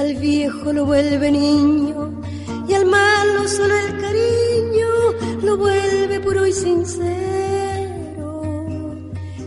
al 0.00 0.14
viejo 0.14 0.72
lo 0.72 0.86
vuelve 0.86 1.30
niño 1.30 2.22
y 2.66 2.72
al 2.72 2.86
malo 2.86 3.46
solo 3.46 3.74
el 3.76 4.00
cariño 4.00 4.88
lo 5.42 5.58
vuelve 5.58 6.18
puro 6.20 6.46
y 6.46 6.52
sincero. 6.54 8.30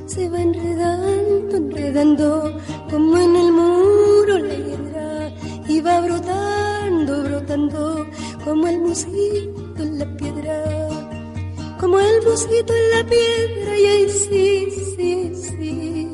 Se 0.05 0.29
va 0.29 0.39
enredando, 0.41 1.57
enredando 1.57 2.59
como 2.91 3.17
en 3.17 3.35
el 3.35 3.51
muro 3.51 4.37
la 4.37 4.55
hiedra 4.65 5.33
y 5.67 5.81
va 5.81 6.01
brotando, 6.01 7.23
brotando 7.23 8.05
como 8.45 8.67
el 8.67 8.79
mosquito 8.81 9.79
en 9.79 9.97
la 9.97 10.17
piedra, 10.17 10.59
como 11.79 11.99
el 11.99 12.21
mosquito 12.23 12.71
en 12.75 12.89
la 12.95 13.03
piedra 13.09 13.79
y 13.79 13.85
ahí 13.85 14.09
sí, 14.09 14.67
sí, 14.95 15.31
sí. 15.33 16.11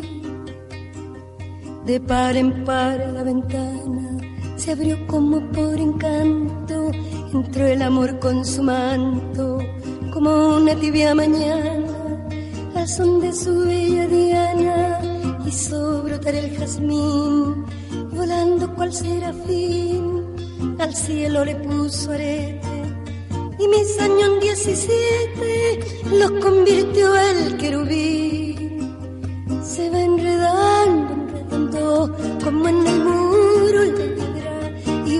De 1.85 1.99
par 1.99 2.37
en 2.37 2.63
par 2.63 2.99
la 3.15 3.23
ventana 3.23 3.98
se 4.59 4.73
abrió 4.73 4.97
como 5.07 5.39
por 5.51 5.79
encanto, 5.79 6.91
entró 7.33 7.65
el 7.65 7.81
amor 7.81 8.19
con 8.19 8.43
su 8.43 8.61
manto, 8.61 9.57
como 10.11 10.57
una 10.57 10.75
tibia 10.75 11.15
mañana, 11.15 12.27
al 12.75 12.87
son 12.87 13.21
de 13.21 13.31
su 13.31 13.57
bella 13.59 14.05
diana, 14.07 14.99
hizo 15.45 16.03
brotar 16.03 16.35
el 16.35 16.57
jazmín, 16.57 17.65
volando 18.11 18.75
cual 18.75 18.91
serafín, 18.91 20.25
al 20.77 20.93
cielo 20.93 21.45
le 21.45 21.55
puso 21.55 22.11
arete, 22.11 22.83
y 23.59 23.67
mis 23.67 23.99
años 24.01 24.41
17 24.41 25.79
los 26.19 26.31
convirtió 26.43 27.15
el 27.15 27.55
querubín, 27.55 28.93
se 29.63 29.89
va 29.89 30.01
enredando, 30.01 31.13
enredando, 31.49 32.17
como 32.43 32.67
en 32.67 32.87
el 32.87 32.99
muro 33.05 34.18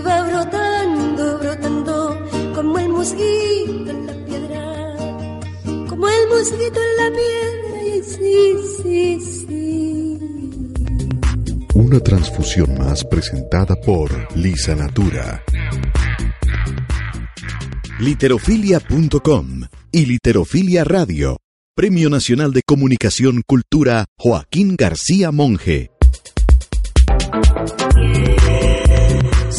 brotando, 0.09 1.39
brotando, 1.39 2.27
como 2.55 2.79
el 2.79 2.89
mosquito 2.89 3.91
en 3.91 4.05
la 4.07 4.25
piedra, 4.25 5.39
como 5.87 6.07
el 6.07 6.27
mosquito 6.29 6.79
en 6.87 6.93
la 6.97 7.09
piedra 7.17 7.83
y 7.83 8.03
sí, 8.03 8.55
sí, 8.81 9.19
sí. 9.21 10.19
Una 11.75 11.99
transfusión 11.99 12.77
más 12.77 13.05
presentada 13.05 13.75
por 13.75 14.09
Lisa 14.35 14.75
Natura. 14.75 15.43
Literofilia.com 17.99 19.61
y 19.91 20.05
Literofilia 20.05 20.83
Radio. 20.83 21.37
Premio 21.75 22.09
Nacional 22.09 22.51
de 22.51 22.61
Comunicación 22.65 23.41
Cultura 23.45 24.05
Joaquín 24.17 24.75
García 24.77 25.31
Monge. 25.31 25.91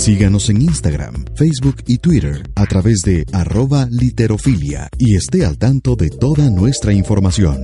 Síganos 0.00 0.48
en 0.48 0.62
Instagram, 0.62 1.26
Facebook 1.36 1.82
y 1.86 1.98
Twitter 1.98 2.50
a 2.56 2.64
través 2.64 3.02
de 3.04 3.26
arroba 3.34 3.86
literofilia 3.90 4.88
y 4.96 5.14
esté 5.14 5.44
al 5.44 5.58
tanto 5.58 5.94
de 5.94 6.08
toda 6.08 6.48
nuestra 6.48 6.94
información. 6.94 7.58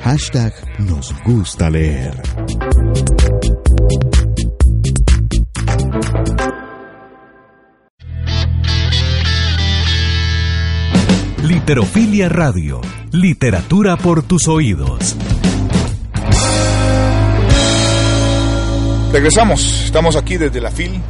Hashtag 0.00 0.54
nos 0.78 1.14
gusta 1.22 1.68
leer. 1.68 2.18
Literofilia 11.46 12.30
Radio. 12.30 12.80
Literatura 13.12 13.98
por 13.98 14.22
tus 14.22 14.48
oídos. 14.48 15.14
Regresamos, 19.12 19.84
estamos 19.84 20.16
aquí 20.16 20.38
desde 20.38 20.58
la 20.58 20.70
FIL, 20.70 21.02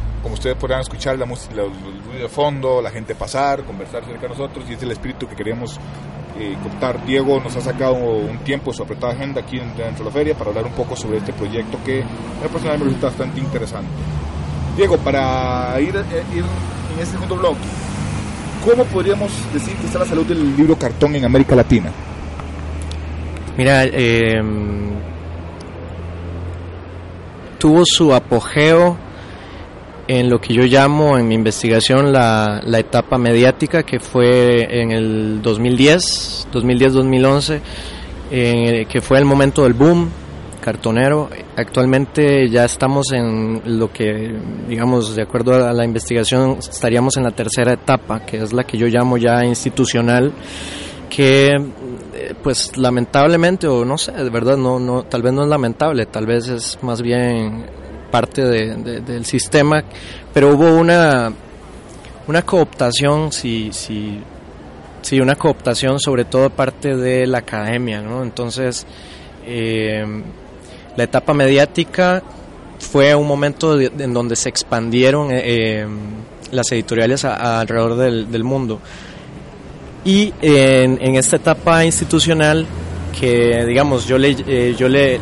ustedes 0.43 0.57
podrán 0.57 0.81
escuchar 0.81 1.17
la 1.17 1.25
música, 1.25 1.55
de 1.55 2.27
fondo, 2.27 2.81
la 2.81 2.91
gente 2.91 3.15
pasar, 3.15 3.63
conversar 3.63 4.03
cerca 4.03 4.23
de 4.23 4.27
nosotros 4.27 4.65
y 4.69 4.73
es 4.73 4.83
el 4.83 4.91
espíritu 4.91 5.25
que 5.25 5.37
queremos 5.37 5.79
eh, 6.37 6.57
contar. 6.61 7.05
Diego 7.05 7.39
nos 7.39 7.55
ha 7.55 7.61
sacado 7.61 7.93
un 7.93 8.39
tiempo 8.39 8.71
de 8.71 8.75
su 8.75 8.83
apretada 8.83 9.13
agenda 9.13 9.39
aquí 9.39 9.57
dentro 9.57 9.99
de 9.99 10.03
la 10.03 10.11
feria 10.11 10.35
para 10.35 10.49
hablar 10.49 10.65
un 10.65 10.73
poco 10.73 10.97
sobre 10.97 11.19
este 11.19 11.31
proyecto 11.31 11.77
que 11.85 12.03
personalmente 12.41 12.77
me 12.77 12.83
resulta 12.83 13.07
bastante 13.07 13.39
interesante. 13.39 13.89
Diego, 14.75 14.97
para 14.97 15.79
ir, 15.79 15.95
eh, 15.95 16.23
ir 16.35 16.43
en 16.43 16.99
este 16.99 17.13
segundo 17.13 17.37
blog, 17.37 17.55
¿cómo 18.65 18.83
podríamos 18.83 19.31
decir 19.53 19.73
que 19.77 19.85
está 19.85 19.99
la 19.99 20.05
salud 20.05 20.25
del 20.25 20.57
libro 20.57 20.77
cartón 20.77 21.15
en 21.15 21.23
América 21.23 21.55
Latina? 21.55 21.89
Mira, 23.55 23.85
eh, 23.85 24.41
tuvo 27.57 27.83
su 27.85 28.13
apogeo 28.13 29.02
en 30.07 30.29
lo 30.29 30.39
que 30.39 30.53
yo 30.53 30.63
llamo 30.63 31.17
en 31.17 31.27
mi 31.27 31.35
investigación 31.35 32.11
la, 32.11 32.61
etapa 32.77 33.17
mediática, 33.17 33.83
que 33.83 33.99
fue 33.99 34.81
en 34.81 34.91
el 34.91 35.41
2010, 35.41 36.47
2010-2011, 36.51 37.61
eh, 38.31 38.85
que 38.89 39.01
fue 39.01 39.19
el 39.19 39.25
momento 39.25 39.63
del 39.63 39.73
boom 39.73 40.09
cartonero. 40.59 41.29
Actualmente 41.55 42.49
ya 42.49 42.65
estamos 42.65 43.11
en 43.11 43.61
lo 43.77 43.91
que, 43.91 44.33
digamos, 44.67 45.15
de 45.15 45.21
acuerdo 45.21 45.53
a 45.65 45.73
la 45.73 45.85
investigación, 45.85 46.57
estaríamos 46.59 47.17
en 47.17 47.23
la 47.23 47.31
tercera 47.31 47.73
etapa, 47.73 48.25
que 48.25 48.37
es 48.37 48.53
la 48.53 48.63
que 48.63 48.77
yo 48.77 48.87
llamo 48.87 49.17
ya 49.17 49.43
institucional, 49.45 50.33
que 51.09 51.49
eh, 51.49 52.33
pues 52.41 52.75
lamentablemente 52.77 53.67
o 53.67 53.85
no 53.85 53.97
sé, 53.97 54.11
de 54.11 54.29
verdad 54.29 54.57
no 54.57 54.79
no 54.79 55.03
tal 55.03 55.21
vez 55.21 55.33
no 55.33 55.43
es 55.43 55.49
lamentable, 55.49 56.05
tal 56.07 56.25
vez 56.25 56.47
es 56.47 56.79
más 56.81 57.01
bien 57.01 57.65
parte 58.13 58.43
de, 58.43 58.75
de, 58.75 59.01
del 59.01 59.25
sistema, 59.25 59.83
pero 60.31 60.53
hubo 60.53 60.75
una 60.77 61.33
una 62.27 62.43
cooptación 62.43 63.31
si 63.31 63.71
si 63.73 64.19
sí 65.01 65.19
una 65.19 65.35
cooptación 65.35 65.99
sobre 65.99 66.25
todo 66.25 66.51
parte 66.51 66.95
de 66.95 67.25
la 67.25 67.39
academia, 67.39 68.01
¿no? 68.01 68.21
Entonces 68.21 68.85
eh, 69.47 70.05
la 70.95 71.03
etapa 71.03 71.33
mediática 71.33 72.21
fue 72.77 73.15
un 73.15 73.27
momento 73.27 73.81
en 73.81 74.13
donde 74.13 74.35
se 74.35 74.49
expandieron 74.49 75.29
eh, 75.31 75.87
las 76.51 76.71
editoriales 76.71 77.25
alrededor 77.25 77.95
del, 77.95 78.43
mundo. 78.43 78.79
Y 80.05 80.31
en, 80.41 81.15
esta 81.15 81.37
etapa 81.37 81.83
institucional, 81.83 82.67
que 83.19 83.65
digamos 83.65 84.05
yo 84.05 84.17
le, 84.19 84.35
eh, 84.47 84.75
yo 84.77 84.87
le 84.87 85.15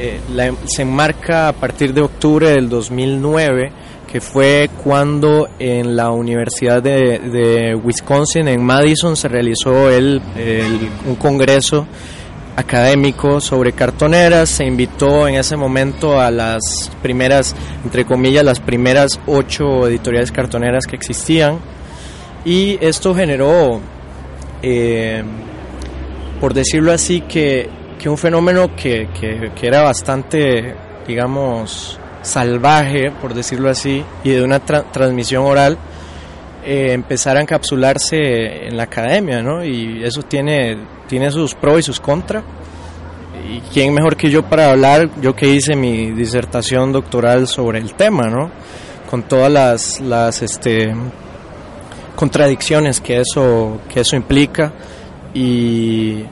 eh, 0.00 0.20
la, 0.32 0.54
se 0.66 0.82
enmarca 0.82 1.48
a 1.48 1.52
partir 1.52 1.92
de 1.92 2.02
octubre 2.02 2.50
del 2.50 2.68
2009, 2.68 3.72
que 4.06 4.20
fue 4.20 4.70
cuando 4.84 5.48
en 5.58 5.96
la 5.96 6.12
Universidad 6.12 6.80
de, 6.80 7.74
Wisconsin, 7.74 8.46
en 8.46 8.62
Madison, 8.62 9.16
se 9.16 9.26
realizó 9.26 9.90
el, 9.90 10.22
un 11.04 11.16
congreso 11.16 11.88
académico 12.54 13.40
sobre 13.40 13.72
cartoneras. 13.72 14.48
Se 14.48 14.64
invitó 14.64 15.26
en 15.26 15.34
ese 15.34 15.56
momento 15.56 16.20
a 16.20 16.30
las 16.30 16.92
primeras, 17.02 17.56
entre 17.82 18.04
comillas, 18.04 18.44
las 18.44 18.60
primeras 18.60 19.18
ocho 19.26 19.88
editoriales 19.88 20.30
cartoneras 20.30 20.86
que 20.86 20.94
existían. 20.94 21.58
Y 22.44 22.78
esto 22.80 23.16
generó, 23.16 23.80
eh, 24.62 25.24
por 26.40 26.54
decirlo 26.54 26.92
así, 26.92 27.20
que, 27.22 27.68
que 27.98 28.08
un 28.08 28.16
fenómeno 28.16 28.74
que, 28.76 29.08
que, 29.18 29.50
que, 29.54 29.66
era 29.66 29.82
bastante, 29.82 30.74
digamos, 31.06 31.98
salvaje, 32.22 33.10
por 33.10 33.34
decirlo 33.34 33.68
así, 33.68 34.04
y 34.24 34.30
de 34.30 34.42
una 34.42 34.60
tra 34.60 34.84
transmisión 34.84 35.44
oral, 35.44 35.76
eh, 36.64 37.02
a 37.26 37.40
encapsularse 37.40 38.66
en 38.66 38.76
la 38.76 38.84
academia, 38.84 39.42
¿no? 39.42 39.64
Y 39.64 40.02
eso 40.04 40.22
tiene, 40.22 40.78
tiene 41.06 41.30
sus 41.30 41.54
pros 41.54 41.80
y 41.80 41.82
sus 41.82 42.00
contras. 42.00 42.44
Y 43.48 43.60
quién 43.72 43.94
mejor 43.94 44.16
que 44.16 44.30
yo 44.30 44.42
para 44.42 44.70
hablar, 44.70 45.08
yo 45.20 45.34
que 45.34 45.48
hice 45.48 45.74
mi 45.74 46.10
disertación 46.10 46.92
doctoral 46.92 47.46
sobre 47.46 47.78
el 47.78 47.94
tema, 47.94 48.28
¿no? 48.28 48.50
Con 49.08 49.22
todas 49.22 49.50
las, 49.50 50.00
las 50.00 50.42
este, 50.42 50.92
contradicciones 52.14 53.00
que 53.00 53.20
eso, 53.20 53.80
que 53.92 54.00
eso 54.00 54.16
implica. 54.16 54.72
Y, 55.32 56.24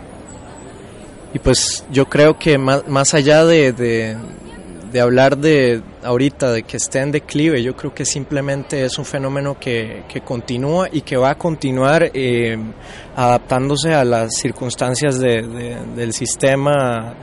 y 1.36 1.38
pues 1.38 1.84
yo 1.90 2.06
creo 2.06 2.38
que 2.38 2.56
más, 2.56 2.88
más 2.88 3.12
allá 3.12 3.44
de, 3.44 3.70
de, 3.74 5.00
hablar 5.02 5.36
de 5.36 5.82
ahorita 6.02 6.50
de 6.50 6.62
que 6.62 6.78
esté 6.78 7.00
en 7.00 7.12
declive, 7.12 7.62
yo 7.62 7.76
creo 7.76 7.92
que 7.92 8.06
simplemente 8.06 8.82
es 8.82 8.98
un 8.98 9.04
fenómeno 9.04 9.60
que, 9.60 10.04
que 10.08 10.22
continúa 10.22 10.88
y 10.90 11.02
que 11.02 11.18
va 11.18 11.32
a 11.32 11.34
continuar 11.34 12.10
eh, 12.14 12.56
adaptándose 13.14 13.92
a 13.92 14.02
las 14.02 14.34
circunstancias 14.34 15.18
de, 15.18 15.42
de, 15.42 15.76
del 15.94 16.14
sistema 16.14 17.14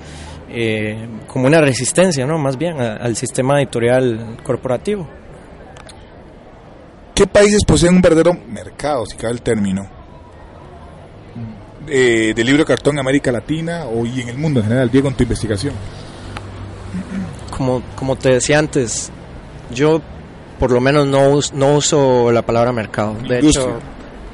eh, 0.47 1.07
como 1.25 1.47
una 1.47 1.59
resistencia, 1.59 2.27
¿no? 2.27 2.37
Más 2.37 2.55
bien 2.55 2.79
al 2.79 3.15
sistema 3.15 3.59
editorial 3.59 4.37
corporativo. 4.43 5.09
¿Qué 7.15 7.25
países 7.25 7.65
poseen 7.65 7.95
un 7.95 8.01
verdadero 8.03 8.33
mercado, 8.47 9.07
si 9.07 9.17
cabe 9.17 9.33
el 9.33 9.41
término, 9.41 10.02
eh, 11.87 12.33
de 12.35 12.43
libro 12.43 12.65
cartón 12.65 12.95
en 12.95 12.99
América 12.99 13.31
Latina 13.31 13.85
o 13.85 14.05
y 14.05 14.21
en 14.21 14.29
el 14.29 14.37
mundo 14.37 14.59
en 14.59 14.67
general, 14.67 14.89
Diego, 14.91 15.07
en 15.07 15.15
tu 15.15 15.23
investigación? 15.23 15.73
como, 17.55 17.83
como 17.95 18.15
te 18.15 18.29
decía 18.29 18.59
antes, 18.59 19.11
yo 19.73 20.01
por 20.59 20.71
lo 20.71 20.81
menos 20.81 21.07
no, 21.07 21.39
no 21.53 21.75
uso 21.75 22.31
la 22.31 22.41
palabra 22.41 22.71
mercado. 22.71 23.15
De 23.27 23.39
industria. 23.39 23.65
hecho, 23.65 23.79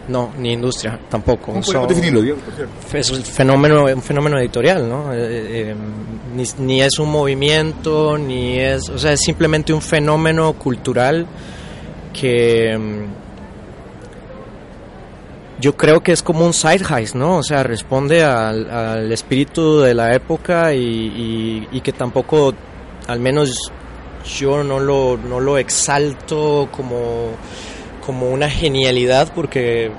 no, 0.07 0.31
ni 0.37 0.53
industria 0.53 0.99
tampoco. 1.09 1.53
¿Cómo 1.53 1.87
definirlo, 1.87 2.21
Diego, 2.21 2.39
por 2.39 2.53
cierto? 2.53 2.97
Es 2.97 3.11
un 3.11 3.23
fenómeno, 3.23 3.85
un 3.85 4.01
fenómeno 4.01 4.39
editorial, 4.39 4.87
¿no? 4.87 5.13
Eh, 5.13 5.17
eh, 5.71 5.75
ni, 6.35 6.43
ni, 6.59 6.81
es 6.81 6.97
un 6.99 7.09
movimiento, 7.11 8.17
ni 8.17 8.59
es. 8.59 8.89
O 8.89 8.97
sea, 8.97 9.13
es 9.13 9.21
simplemente 9.21 9.73
un 9.73 9.81
fenómeno 9.81 10.53
cultural 10.53 11.27
que. 12.13 13.07
Yo 15.59 15.75
creo 15.75 16.01
que 16.01 16.13
es 16.13 16.23
como 16.23 16.45
un 16.45 16.53
side 16.53 16.85
heist, 16.89 17.15
¿no? 17.15 17.37
O 17.37 17.43
sea, 17.43 17.63
responde 17.63 18.23
al, 18.23 18.69
al 18.69 19.11
espíritu 19.11 19.81
de 19.81 19.93
la 19.93 20.13
época 20.13 20.73
y, 20.73 20.79
y, 20.79 21.67
y 21.71 21.81
que 21.81 21.91
tampoco 21.91 22.53
al 23.07 23.19
menos 23.19 23.71
yo 24.37 24.63
no 24.63 24.79
lo, 24.79 25.17
no 25.17 25.39
lo 25.39 25.57
exalto 25.57 26.69
como, 26.71 27.31
como 28.05 28.29
una 28.29 28.49
genialidad 28.49 29.31
porque 29.33 29.91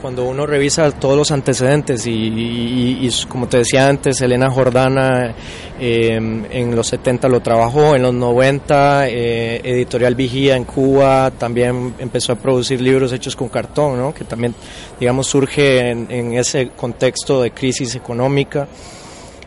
cuando 0.00 0.24
uno 0.24 0.46
revisa 0.46 0.90
todos 0.92 1.16
los 1.16 1.30
antecedentes 1.30 2.04
y, 2.06 3.08
como 3.28 3.48
te 3.48 3.58
decía 3.58 3.88
antes, 3.88 4.20
Elena 4.20 4.50
Jordana 4.50 5.34
eh, 5.80 6.14
en 6.16 6.74
los 6.74 6.86
70 6.88 7.28
lo 7.28 7.40
trabajó, 7.40 7.94
en 7.94 8.02
los 8.02 8.14
90 8.14 9.08
eh, 9.08 9.60
Editorial 9.64 10.14
Vigía 10.14 10.56
en 10.56 10.64
Cuba 10.64 11.30
también 11.36 11.94
empezó 11.98 12.32
a 12.32 12.36
producir 12.36 12.80
libros 12.80 13.12
hechos 13.12 13.36
con 13.36 13.48
cartón, 13.48 13.98
¿no? 13.98 14.14
que 14.14 14.24
también 14.24 14.54
digamos 14.98 15.26
surge 15.26 15.90
en, 15.90 16.32
ese 16.32 16.70
contexto 16.70 17.42
de 17.42 17.50
crisis 17.50 17.94
económica 17.94 18.68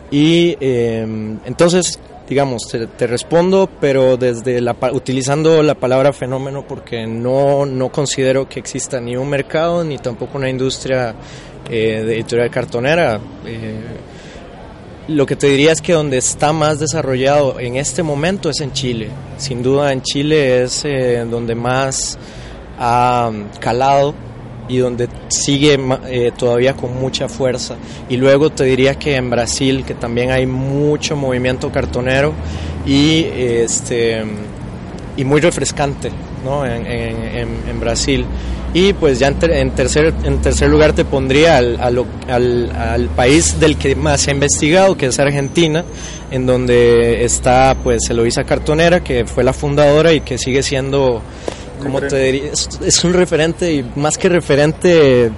y 0.10 0.58
eh, 0.60 1.38
entonces 1.46 2.00
digamos, 2.28 2.64
te, 2.70 2.88
te, 2.88 3.08
respondo, 3.08 3.70
pero 3.80 4.18
desde 4.18 4.62
la, 4.62 4.76
utilizando 4.94 5.62
la 5.64 5.76
palabra 5.76 6.14
fenómeno 6.14 6.66
porque 6.68 7.06
no, 7.06 7.66
no 7.66 7.90
considero 7.90 8.48
que 8.48 8.60
exista 8.60 9.02
ni 9.02 9.16
un 9.16 9.30
mercado 9.30 9.84
ni 9.84 9.98
tampoco 9.98 10.38
una 10.38 10.50
industria 10.50 11.16
eh, 11.70 12.04
de 12.04 12.16
editorial 12.16 12.50
cartonera. 12.50 13.20
Eh, 13.46 13.80
lo 15.08 15.26
que 15.26 15.36
te 15.36 15.48
diría 15.48 15.72
es 15.72 15.82
que 15.82 15.94
donde 15.94 16.18
está 16.18 16.54
más 16.54 16.80
desarrollado 16.80 17.60
en 17.60 17.76
este 17.76 18.04
momento 18.04 18.50
es 18.50 18.62
en 18.62 18.72
Chile. 18.72 19.10
Sin 19.38 19.62
duda 19.62 19.92
en 19.92 20.02
Chile 20.02 20.64
es 20.64 20.86
eh, 20.86 21.26
donde 21.30 21.56
más 21.56 22.18
ha 22.80 23.32
calado 23.60 24.14
y 24.68 24.78
donde 24.78 25.10
sigue 25.30 25.80
eh, 26.08 26.32
todavía 26.38 26.76
con 26.76 27.00
mucha 27.00 27.28
fuerza. 27.28 27.76
Y 28.10 28.18
luego 28.18 28.50
te 28.50 28.64
diría 28.64 28.96
que 28.96 29.16
en 29.16 29.30
Brasil, 29.30 29.84
que 29.86 29.94
también 29.94 30.32
hay 30.32 30.46
mucho 30.46 31.16
movimiento 31.16 31.72
cartonero 31.72 32.34
y, 32.86 33.26
este, 33.36 34.24
y 35.18 35.24
muy 35.24 35.42
refrescante 35.42 36.12
¿no? 36.44 36.66
en, 36.66 36.86
en, 36.86 37.48
en 37.68 37.80
Brasil. 37.80 38.26
Y 38.74 38.94
pues 38.94 39.20
ya 39.20 39.28
en, 39.28 39.72
tercer, 39.72 40.14
en 40.24 40.42
tercer 40.42 40.70
lugar 40.70 40.94
te 40.94 41.04
pondría 41.04 41.58
al, 41.58 41.78
al, 41.82 42.72
al, 42.72 43.10
país 43.10 43.60
del 43.60 43.76
que 43.76 43.96
más 43.96 44.22
se 44.22 44.32
ha 44.32 44.34
investigado, 44.34 44.96
que 44.96 45.08
es 45.08 45.20
Argentina, 45.20 45.84
en 46.32 46.46
donde 46.46 47.26
está 47.26 47.76
pues 47.84 48.10
Eloisa 48.10 48.46
Cartonera, 48.46 49.04
que 49.04 49.26
fue 49.26 49.44
la 49.44 49.52
fundadora 49.52 50.14
y 50.14 50.22
que 50.22 50.38
sigue 50.38 50.64
siendo, 50.64 51.22
como 51.82 52.02
te 52.02 52.18
diría, 52.18 52.52
es, 52.52 53.04
un 53.04 53.14
referente 53.14 53.74
y 53.74 53.84
más 53.96 54.18
que 54.18 54.30
referente... 54.30 55.32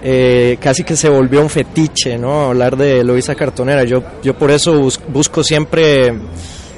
Eh, 0.00 0.58
casi 0.60 0.84
que 0.84 0.94
se 0.94 1.08
volvió 1.08 1.42
un 1.42 1.50
fetiche, 1.50 2.16
¿no? 2.16 2.42
Hablar 2.42 2.76
de 2.76 3.00
Eloisa 3.00 3.34
Cartonera. 3.34 3.82
Yo, 3.82 4.00
yo 4.22 4.32
por 4.38 4.52
eso 4.52 4.88
busco 5.08 5.42
siempre 5.42 6.14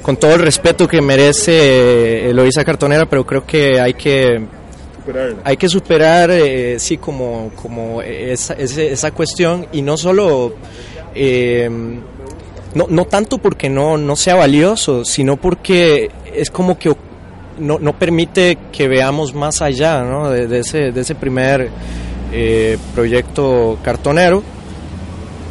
con 0.01 0.17
todo 0.17 0.33
el 0.33 0.39
respeto 0.39 0.87
que 0.87 1.01
merece 1.01 2.29
Eloisa 2.29 2.65
Cartonera, 2.65 3.05
pero 3.05 3.23
creo 3.23 3.45
que 3.45 3.79
hay 3.79 3.93
que 3.93 4.41
hay 5.43 5.57
que 5.57 5.67
superar, 5.67 6.29
eh, 6.31 6.77
sí, 6.79 6.97
como, 6.97 7.51
como 7.55 8.01
esa, 8.01 8.53
esa, 8.53 9.11
cuestión 9.11 9.67
y 9.71 9.81
no 9.81 9.97
solo, 9.97 10.53
eh, 11.15 11.69
no, 12.75 12.85
no 12.87 13.05
tanto 13.05 13.37
porque 13.39 13.69
no, 13.69 13.97
no 13.97 14.15
sea 14.15 14.35
valioso, 14.35 15.03
sino 15.03 15.37
porque 15.37 16.11
es 16.33 16.51
como 16.51 16.77
que 16.77 16.95
no, 17.59 17.79
no 17.79 17.93
permite 17.93 18.57
que 18.71 18.87
veamos 18.87 19.33
más 19.33 19.61
allá 19.61 20.03
¿no? 20.03 20.29
de, 20.29 20.59
ese, 20.59 20.91
de 20.91 21.01
ese 21.01 21.15
primer 21.15 21.69
eh, 22.31 22.77
proyecto 22.93 23.77
cartonero. 23.83 24.43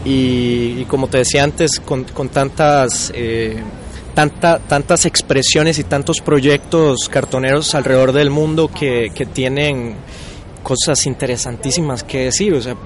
Y, 0.04 0.84
como 0.86 1.08
te 1.08 1.18
decía 1.18 1.44
antes, 1.44 1.78
con, 1.78 2.04
con 2.04 2.30
tantas 2.30 3.12
tanta, 4.14 4.58
tantas 4.58 5.06
expresiones 5.06 5.78
y 5.78 5.84
tantos 5.84 6.20
proyectos 6.20 7.08
cartoneros 7.10 7.74
alrededor 7.74 8.12
del 8.12 8.30
mundo 8.30 8.68
que, 8.68 9.10
que 9.14 9.26
tienen 9.26 9.96
cosas 10.62 11.06
interesantísimas 11.06 12.02
que 12.04 12.26
decir. 12.26 12.54
O 12.54 12.60
sea, 12.60 12.76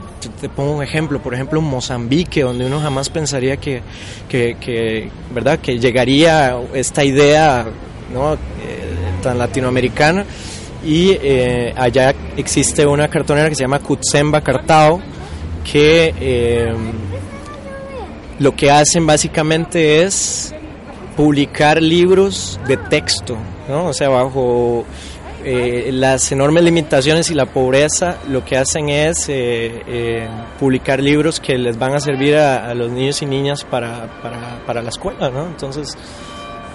te, 0.41 0.49
pongo 0.49 0.77
un 0.77 0.83
ejemplo, 0.83 1.21
por 1.21 1.35
ejemplo, 1.35 1.61
Mozambique, 1.61 2.43
donde 2.43 2.67
uno 2.67 2.81
jamás 2.81 3.11
pensaría 3.11 3.57
que, 3.57 3.83
que, 4.29 4.57
que 4.61 5.11
¿verdad? 5.33 5.59
que 5.59 5.79
llegaría 5.79 6.57
esta 6.73 7.05
idea 7.05 7.67
¿no? 8.13 8.35
Eh, 8.35 8.39
latinoamericana. 9.33 10.27
Y 10.85 11.13
eh, 11.23 11.73
allá 11.77 12.15
existe 12.37 12.87
una 12.87 13.09
cartonera 13.09 13.49
que 13.49 13.55
se 13.55 13.63
llama 13.63 13.79
Kutsemba 13.79 14.43
Cartao, 14.43 15.01
que 15.71 16.15
eh, 16.21 16.75
lo 18.39 18.55
que 18.55 18.71
hacen 18.71 19.07
básicamente 19.07 20.03
es 20.03 20.55
publicar 21.17 21.81
libros 21.81 22.61
de 22.69 22.77
texto, 22.77 23.39
¿no? 23.67 23.87
O 23.87 23.93
sea, 23.95 24.11
bajo 24.11 24.85
eh, 25.43 25.89
las 25.91 26.31
enormes 26.33 26.65
limitaciones 26.65 27.31
y 27.31 27.35
la 27.35 27.47
pobreza, 27.47 28.19
lo 28.29 28.45
que 28.45 28.59
hacen 28.59 28.91
es 28.91 29.31
publicar 30.61 31.01
libros 31.01 31.41
que 31.41 31.57
les 31.57 31.79
van 31.79 31.95
a 31.95 32.01
servir 32.01 32.37
a, 32.37 32.75
los 32.75 32.91
niños 32.91 33.23
y 33.23 33.27
niñas 33.27 33.65
para, 33.65 34.21
para, 34.21 34.61
para, 34.67 34.83
la 34.83 34.91
escuela, 34.91 35.31
¿no? 35.31 35.47
Entonces, 35.47 35.97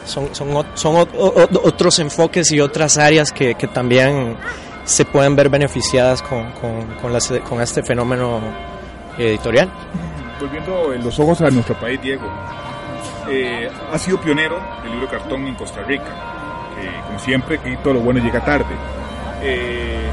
son, 0.05 0.33
son, 0.33 0.65
son 0.73 0.95
otros 0.95 1.99
enfoques 1.99 2.51
y 2.51 2.59
otras 2.59 2.97
áreas 2.97 3.31
que, 3.31 3.55
que 3.55 3.67
también 3.67 4.38
se 4.89 5.05
pueden 5.05 5.35
ver 5.35 5.49
beneficiadas 5.49 6.21
con, 6.21 6.51
con, 6.53 6.85
con, 7.41 7.62
este 7.62 7.83
fenómeno 7.83 8.41
editorial. 9.17 9.69
Volviendo 10.39 10.93
los 11.03 11.19
ojos 11.19 11.41
a 11.41 11.49
nuestro 11.51 11.79
país, 11.79 12.01
Diego, 12.01 12.25
eh, 13.29 13.69
ha 13.91 13.97
sido 13.99 14.19
pionero 14.19 14.59
del 14.83 14.93
libro 14.93 15.07
cartón 15.07 15.45
en 15.45 15.55
Costa 15.55 15.83
Rica, 15.83 16.75
que 16.75 17.01
como 17.05 17.19
siempre, 17.19 17.59
que 17.59 17.77
todo 17.77 17.93
lo 17.95 17.99
bueno 17.99 18.19
llega 18.19 18.43
tarde. 18.43 18.75
Eh, 19.43 20.09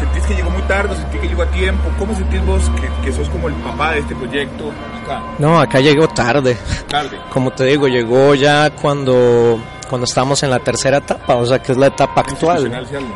¿Sentís 0.00 0.24
que 0.24 0.34
llegó 0.34 0.50
muy 0.50 0.62
tarde? 0.62 0.96
¿Sentís 0.96 1.20
que 1.20 1.28
llegó 1.28 1.42
a 1.42 1.50
tiempo? 1.50 1.90
¿Cómo 1.98 2.14
sentís 2.14 2.44
vos 2.46 2.62
que, 2.80 3.04
que, 3.04 3.12
sos 3.12 3.28
como 3.28 3.48
el 3.48 3.54
papá 3.56 3.92
de 3.92 4.00
este 4.00 4.16
proyecto 4.16 4.72
acá? 5.02 5.22
No, 5.38 5.60
acá 5.60 5.78
llegó 5.80 6.08
tarde. 6.08 6.56
Tarde. 6.88 7.20
Como 7.30 7.50
te 7.50 7.64
digo, 7.64 7.86
llegó 7.86 8.34
ya 8.34 8.70
cuando 8.70 9.60
cuando 9.90 10.04
estamos 10.04 10.40
en 10.44 10.50
la 10.50 10.60
tercera 10.60 10.98
etapa, 10.98 11.34
o 11.34 11.44
sea, 11.44 11.60
que 11.60 11.72
es 11.72 11.78
la 11.78 11.88
etapa 11.88 12.20
actual. 12.20 12.72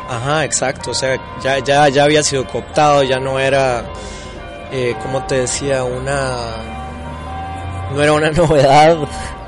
Ajá, 0.09 0.43
exacto, 0.43 0.91
o 0.91 0.93
sea, 0.93 1.17
ya, 1.41 1.59
ya, 1.59 1.87
ya 1.87 2.03
había 2.03 2.21
sido 2.21 2.45
cooptado, 2.45 3.01
ya 3.01 3.17
no 3.17 3.39
era, 3.39 3.85
eh, 4.73 4.93
como 5.01 5.23
te 5.23 5.39
decía, 5.39 5.85
una 5.85 6.35
no 7.93 8.03
era 8.03 8.11
una 8.11 8.29
novedad 8.31 8.97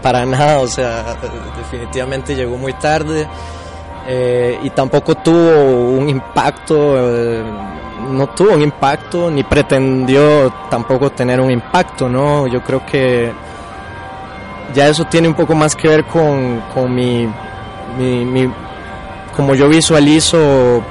para 0.01 0.25
nada, 0.25 0.59
o 0.59 0.67
sea, 0.67 1.17
definitivamente 1.57 2.33
llegó 2.33 2.55
muy 2.55 2.71
tarde 2.73 3.27
eh, 4.09 4.57
y 4.63 4.69
tampoco 4.69 5.15
tuvo 5.15 5.89
un 5.89 6.07
impacto, 6.07 6.95
eh, 6.97 7.43
no 8.09 8.27
tuvo 8.27 8.53
un 8.53 8.61
impacto 8.61 9.29
ni 9.29 9.43
pretendió 9.43 10.49
tampoco 10.69 11.11
tener 11.11 11.41
un 11.41 11.51
impacto, 11.51 12.07
¿no? 12.07 12.47
Yo 12.47 12.63
creo 12.63 12.85
que 12.85 13.33
ya 14.73 14.87
eso 14.87 15.03
tiene 15.05 15.27
un 15.27 15.33
poco 15.33 15.55
más 15.55 15.75
que 15.75 15.89
ver 15.89 16.05
con, 16.05 16.61
con 16.73 16.95
mi, 16.95 17.27
mi, 17.97 18.49
como 19.35 19.55
yo 19.55 19.67
visualizo 19.67 20.81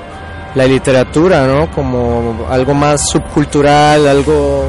la 0.54 0.66
literatura, 0.66 1.46
¿no? 1.46 1.70
Como 1.70 2.46
algo 2.50 2.74
más 2.74 3.08
subcultural, 3.08 4.06
algo 4.06 4.68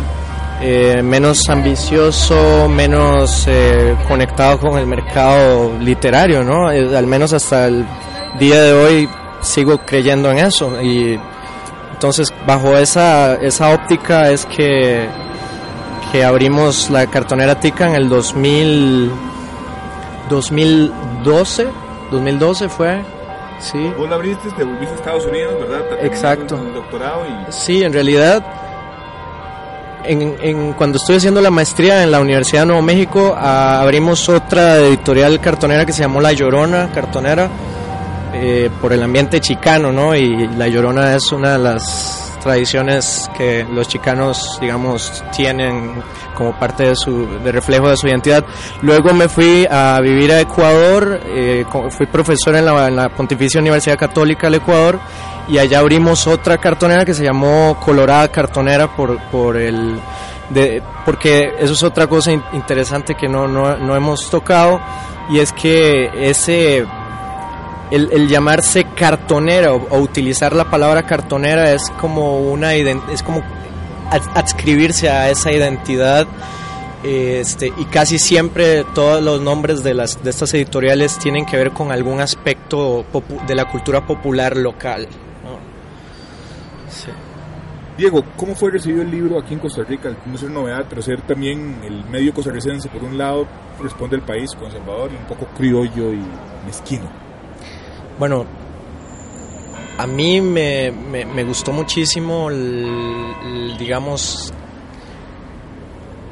eh, 0.62 1.02
menos 1.04 1.50
ambicioso, 1.50 2.70
menos 2.70 3.46
eh, 3.48 3.94
conectado 4.08 4.58
con 4.58 4.80
el 4.80 4.88
mercado 4.88 5.78
literario, 5.80 6.46
¿no? 6.46 6.68
Al 6.70 7.08
menos 7.08 7.34
hasta 7.34 7.68
el 7.68 7.86
día 8.40 8.62
de 8.62 8.74
hoy 8.74 9.10
sigo 9.42 9.80
creyendo 9.80 10.32
en 10.32 10.40
eso 10.40 10.82
y 10.82 11.20
entonces 11.92 12.34
bajo 12.46 12.78
esa, 12.78 13.36
esa 13.36 13.74
óptica 13.74 14.30
es 14.30 14.46
que, 14.46 15.08
que 16.12 16.24
abrimos 16.24 16.90
la 16.90 17.08
cartonera 17.08 17.60
Tica 17.60 17.88
en 17.88 17.96
el 17.96 18.10
2000, 18.10 19.12
2012, 20.30 21.68
2012 22.12 22.70
fue, 22.70 23.02
sí. 23.60 23.92
Vos 23.98 24.10
la 24.10 24.16
abriste, 24.16 24.50
te 24.52 24.64
volviste 24.64 24.94
a 24.94 24.98
Estados 24.98 25.26
Unidos, 25.26 25.56
¿verdad? 25.60 25.86
Exacto. 26.04 26.58
doctorado 26.58 27.26
y... 27.26 27.52
Sí, 27.52 27.84
en 27.84 27.94
realidad 27.94 28.44
en, 30.08 30.74
cuando 30.74 30.98
estoy 30.98 31.18
haciendo 31.18 31.42
la 31.42 31.52
maestría 31.52 32.04
en 32.04 32.12
la 32.12 32.20
Universidad 32.20 32.62
de 32.62 32.68
Nuevo 32.68 32.82
México, 32.82 33.36
abrimos 33.36 34.30
otra 34.30 34.78
editorial 34.78 35.40
cartonera 35.40 35.86
que 35.86 35.94
se 35.94 36.02
llamó 36.02 36.22
La 36.22 36.34
Llorona 36.34 36.90
Cartonera, 36.94 37.50
eh, 38.34 38.70
por 38.82 38.94
el 38.94 39.04
ambiente 39.04 39.40
chicano, 39.40 39.92
¿no? 39.92 40.16
Y 40.16 40.48
La 40.58 40.68
Llorona 40.68 41.16
es 41.16 41.32
una 41.32 41.54
de 41.54 41.60
las 41.60 42.38
tradiciones 42.42 43.30
que 43.36 43.66
los 43.70 43.88
chicanos, 43.88 44.58
digamos, 44.62 45.24
tienen 45.36 46.02
como 46.36 46.58
parte 46.58 46.90
de 46.90 46.96
su 46.96 47.28
de 47.44 47.52
reflejo 47.52 47.90
de 47.90 47.98
su 47.98 48.08
identidad. 48.08 48.46
Luego 48.82 49.14
me 49.14 49.28
fui 49.28 49.68
a 49.70 50.00
vivir 50.02 50.32
a 50.32 50.42
Ecuador, 50.42 51.20
eh, 51.26 51.66
fui 51.90 52.06
profesor 52.06 52.56
en 52.56 52.66
la, 52.66 52.88
en 52.88 52.96
la 52.96 53.10
Pontificia 53.10 53.60
Universidad 53.60 53.98
Católica 53.98 54.48
del 54.48 54.56
Ecuador 54.56 55.00
y 55.48 55.58
allá 55.58 55.80
abrimos 55.80 56.28
otra 56.28 56.58
cartonera 56.58 57.06
que 57.06 57.14
se 57.14 57.24
llamó 57.24 57.78
Colorada 57.84 58.30
Cartonera 58.30 58.96
por, 58.96 59.20
por 59.30 59.58
el 59.58 60.00
de, 60.50 60.82
porque 61.06 61.54
eso 61.60 61.74
es 61.74 61.84
otra 61.84 62.08
cosa 62.08 62.32
interesante 62.32 63.16
que 63.16 63.28
no, 63.28 63.48
no, 63.48 63.78
no 63.78 63.96
hemos 63.96 64.30
tocado 64.30 64.80
y 65.30 65.40
es 65.40 65.52
que 65.52 66.10
ese 66.30 66.86
el, 67.92 68.28
llamarse 68.28 68.86
cartonera 68.96 69.74
o, 69.74 70.00
utilizar 70.00 70.54
la 70.54 70.70
palabra 70.70 71.04
cartonera 71.04 71.72
es 71.72 71.90
como 72.00 72.40
una 72.40 72.74
es 72.74 73.24
como 73.24 73.44
adscribirse 74.10 75.10
a 75.10 75.30
esa 75.30 75.52
identidad 75.52 76.28
este, 77.04 77.72
y 77.78 77.86
casi 77.86 78.18
siempre 78.18 78.84
todos 78.96 79.22
los 79.22 79.40
nombres 79.42 79.84
de, 79.84 79.94
las, 79.94 80.24
de 80.24 80.30
estas 80.30 80.54
editoriales 80.54 81.18
tienen 81.18 81.46
que 81.46 81.56
ver 81.56 81.72
con 81.72 81.92
algún 81.92 82.20
aspecto 82.20 83.06
de 83.48 83.56
la 83.56 83.66
cultura 83.66 84.06
popular 84.06 84.58
local. 84.58 85.08
Diego, 87.98 88.24
¿cómo 88.36 88.54
fue 88.54 88.72
recibido 88.72 89.02
el 89.02 89.10
libro 89.10 89.40
aquí 89.40 89.56
en 89.56 89.60
Costa 89.60 89.84
Rica? 89.84 90.16
No 90.26 90.38
ser 90.38 90.52
novedad, 90.52 90.86
pero 90.88 91.02
ser 91.02 91.22
también 91.22 91.80
el 91.84 92.06
medio 92.06 92.32
costarricense, 92.32 92.90
por 92.90 93.04
un 93.04 93.18
lado, 93.18 93.48
responde 93.82 94.16
el 94.16 94.22
país 94.22 94.52
conservador 94.54 95.12
y 95.12 95.16
un 95.16 95.26
poco 95.26 95.48
criollo 95.58 96.14
y 96.14 96.22
mezquino. 96.66 97.27
Bueno, 98.20 98.46
a 99.98 100.06
mí 100.06 100.42
me, 100.42 100.92
me, 100.92 101.44
gustó 101.44 101.72
muchísimo, 101.72 102.50
digamos, 103.80 104.54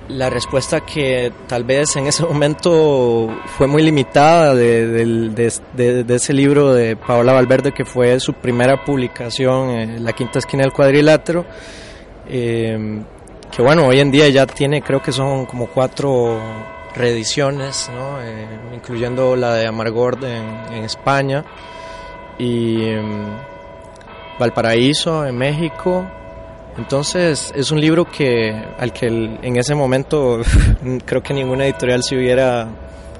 la 0.09 0.29
respuesta 0.29 0.81
que 0.81 1.33
tal 1.47 1.63
vez 1.63 1.95
en 1.95 2.05
ese 2.05 2.23
momento 2.27 3.27
fue 3.57 3.65
muy 3.65 3.81
limitada 3.81 4.53
de, 4.53 4.87
de, 4.87 6.15
ese 6.15 6.33
libro 6.33 6.73
de 6.73 6.95
Paola 6.95 7.33
Valverde, 7.33 7.71
que 7.71 7.85
fue 7.85 8.19
su 8.19 8.33
primera 8.33 8.83
publicación, 8.83 10.03
La 10.03 10.13
Quinta 10.13 10.37
Esquina 10.37 10.61
del 10.61 10.71
Cuadrilátero, 10.71 11.45
eh, 12.29 13.01
que 13.51 13.61
bueno, 13.63 13.87
hoy 13.87 13.99
en 13.99 14.11
día 14.11 14.29
ya 14.29 14.45
tiene, 14.45 14.83
creo 14.83 15.01
que 15.01 15.11
son 15.11 15.47
como 15.47 15.67
cuatro 15.67 16.39
reediciones. 16.95 17.89
Eh, 18.21 18.47
incluyendo 18.73 19.35
la 19.35 19.55
de 19.55 19.67
Amargord 19.67 20.23
en 20.23 20.83
España 20.83 21.43
y 22.37 22.83
em, 22.83 23.25
Valparaíso 24.39 25.25
en 25.25 25.37
México. 25.37 26.05
Entonces 26.77 27.53
es 27.55 27.71
un 27.71 27.79
libro 27.79 28.05
que 28.05 28.53
al 28.77 28.91
que 28.91 29.07
en 29.07 29.55
ese 29.55 29.75
momento 29.75 30.41
creo 31.05 31.23
que 31.23 31.33
ninguna 31.33 31.65
editorial 31.65 32.03
se 32.03 32.17
hubiera 32.17 32.67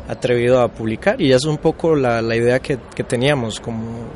atrevido 0.08 0.62
a 0.62 0.68
publicar. 0.68 1.20
Y 1.22 1.32
es 1.32 1.46
un 1.46 1.58
poco 1.58 1.96
la, 1.96 2.22
idea 2.36 2.60
que, 2.60 2.78
teníamos, 3.08 3.60
como 3.60 4.10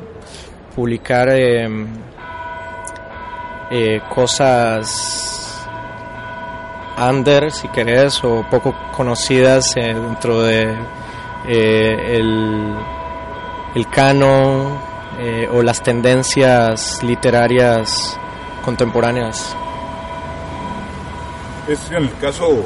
publicar 0.74 1.30
em, 1.30 1.86
eh, 3.70 4.00
cosas 4.14 5.66
under, 6.98 7.50
si 7.50 7.68
querés, 7.68 8.22
o 8.24 8.44
poco 8.50 8.74
conocidas 8.94 9.74
eh, 9.76 9.94
dentro 9.94 10.42
de 10.42 10.74
eh, 11.48 12.16
el, 12.16 12.74
el 13.74 13.86
canon 13.88 14.89
o 15.52 15.62
las 15.62 15.82
tendencias 15.82 17.02
literarias 17.02 18.18
contemporáneas. 18.64 19.54
Es 21.68 21.90
en 21.90 22.04
el 22.04 22.16
caso 22.18 22.64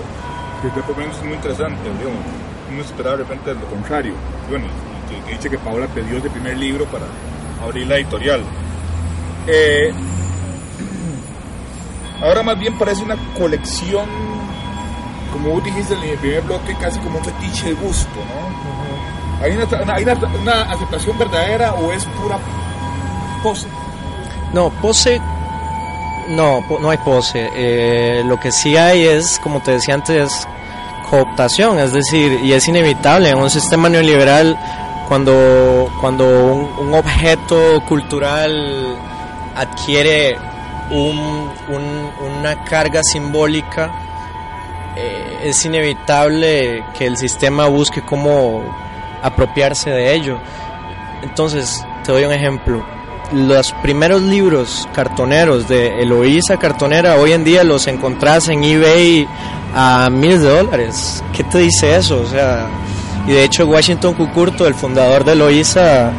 que 0.62 0.80
por 0.82 1.02
es 1.02 1.22
muy 1.22 1.34
interesante, 1.34 1.82
digamos, 1.82 2.24
uno 2.70 2.80
esperaba 2.80 3.16
de 3.16 3.24
repente 3.24 3.54
lo 3.54 3.66
contrario, 3.66 4.14
bueno, 4.48 4.66
que, 5.26 5.34
dice 5.34 5.50
que 5.50 5.58
Paola 5.58 5.86
pidió 5.88 6.18
ese 6.18 6.30
primer 6.30 6.56
libro 6.56 6.86
para 6.86 7.04
abrir 7.62 7.86
la 7.86 7.96
editorial. 7.96 8.42
Eh, 9.46 9.92
ahora 12.22 12.42
más 12.42 12.58
bien 12.58 12.78
parece 12.78 13.02
una 13.02 13.16
colección, 13.36 14.06
como 15.32 15.50
vos 15.50 15.64
dijiste 15.64 15.94
en 15.94 16.02
el 16.02 16.18
primer 16.18 16.42
bloque, 16.42 16.74
casi 16.80 16.98
como 17.00 17.18
un 17.18 17.24
fetiche 17.24 17.66
de 17.66 17.74
gusto, 17.74 18.16
¿no? 18.16 18.93
¿Hay, 19.42 19.52
una, 19.52 19.94
¿Hay 19.94 20.04
una, 20.04 20.62
aceptación 20.62 21.18
verdadera 21.18 21.74
o 21.74 21.92
es 21.92 22.04
pura 22.04 22.38
pose? 23.42 23.68
No, 24.52 24.70
pose 24.70 25.20
no, 26.28 26.64
no 26.80 26.90
hay 26.90 26.98
pose. 26.98 27.50
Eh, 27.54 28.22
lo 28.24 28.38
que 28.38 28.52
sí 28.52 28.76
hay 28.76 29.06
es, 29.06 29.38
como 29.40 29.60
te 29.60 29.72
decía 29.72 29.94
antes, 29.94 30.46
cooptación, 31.10 31.78
es 31.78 31.92
decir, 31.92 32.40
y 32.42 32.52
es 32.52 32.66
inevitable 32.68 33.28
en 33.28 33.38
un 33.38 33.50
sistema 33.50 33.88
neoliberal 33.88 34.58
cuando, 35.08 35.92
cuando 36.00 36.54
un, 36.80 36.94
objeto 36.94 37.82
cultural 37.86 38.96
adquiere 39.54 40.36
un, 40.90 41.50
una 42.40 42.64
carga 42.64 43.02
simbólica, 43.02 43.90
eh, 44.96 45.40
es 45.44 45.64
inevitable 45.64 46.84
que 46.96 47.06
el 47.06 47.16
sistema 47.16 47.66
busque 47.66 48.02
cómo 48.02 48.62
apropiarse 49.24 49.90
de 49.90 50.14
ello. 50.14 50.38
Entonces, 51.22 51.84
te 52.04 52.12
doy 52.12 52.24
un 52.24 52.32
ejemplo 52.32 52.84
los 53.32 53.72
primeros 53.82 54.22
libros 54.22 54.88
cartoneros 54.94 55.66
de 55.66 56.02
Eloísa 56.02 56.58
Cartonera 56.58 57.16
hoy 57.16 57.32
en 57.32 57.42
día 57.42 57.64
los 57.64 57.86
encontrás 57.86 58.48
en 58.48 58.62
eBay 58.62 59.26
a 59.74 60.08
miles 60.10 60.42
de 60.42 60.48
dólares. 60.48 61.24
¿Qué 61.32 61.42
te 61.44 61.58
dice 61.58 61.96
eso? 61.96 62.20
O 62.20 62.26
sea, 62.26 62.68
y 63.26 63.32
de 63.32 63.44
hecho 63.44 63.66
Washington 63.66 64.14
Cucurto, 64.14 64.66
el 64.66 64.74
fundador 64.74 65.24
de 65.24 65.32
Eloísa, 65.32 66.12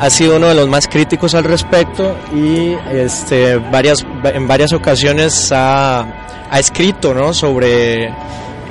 ha 0.00 0.10
sido 0.10 0.36
uno 0.36 0.48
de 0.48 0.54
los 0.54 0.68
más 0.68 0.86
críticos 0.86 1.34
al 1.34 1.44
respecto 1.44 2.16
y 2.34 2.74
este, 2.92 3.56
varias, 3.56 4.04
en 4.24 4.46
varias 4.46 4.72
ocasiones 4.72 5.50
ha, 5.52 6.00
ha 6.50 6.58
escrito 6.58 7.14
¿no? 7.14 7.32
sobre 7.32 8.12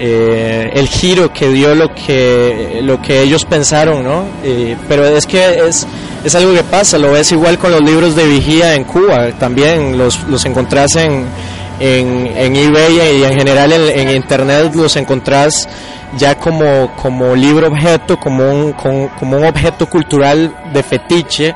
eh, 0.03 0.71
el 0.73 0.87
giro 0.87 1.31
que 1.31 1.49
dio 1.49 1.75
lo 1.75 1.93
que, 1.93 2.79
lo 2.81 2.99
que 2.99 3.21
ellos 3.21 3.45
pensaron, 3.45 4.03
¿no? 4.03 4.25
Eh, 4.43 4.75
pero 4.87 5.05
es 5.05 5.27
que 5.27 5.67
es 5.67 5.85
es 6.23 6.35
algo 6.35 6.53
que 6.53 6.63
pasa, 6.63 6.97
lo 6.97 7.11
ves 7.11 7.31
igual 7.31 7.57
con 7.57 7.71
los 7.71 7.81
libros 7.81 8.15
de 8.15 8.25
vigía 8.25 8.75
en 8.75 8.83
Cuba, 8.83 9.31
también 9.39 9.97
los, 9.97 10.23
los 10.23 10.45
encontrás 10.45 10.95
en, 10.95 11.25
en, 11.79 12.27
en 12.35 12.55
eBay 12.55 13.19
y 13.19 13.23
en 13.23 13.33
general 13.33 13.71
en, 13.71 14.09
Internet 14.09 14.73
los 14.75 14.95
encontrás 14.97 15.67
ya 16.17 16.35
como, 16.35 16.95
como 16.95 17.35
libro 17.35 17.67
objeto, 17.67 18.19
como 18.19 18.51
un, 18.51 18.73
como 18.73 19.37
un 19.37 19.45
objeto 19.45 19.87
cultural 19.87 20.53
de 20.73 20.83
fetiche 20.83 21.55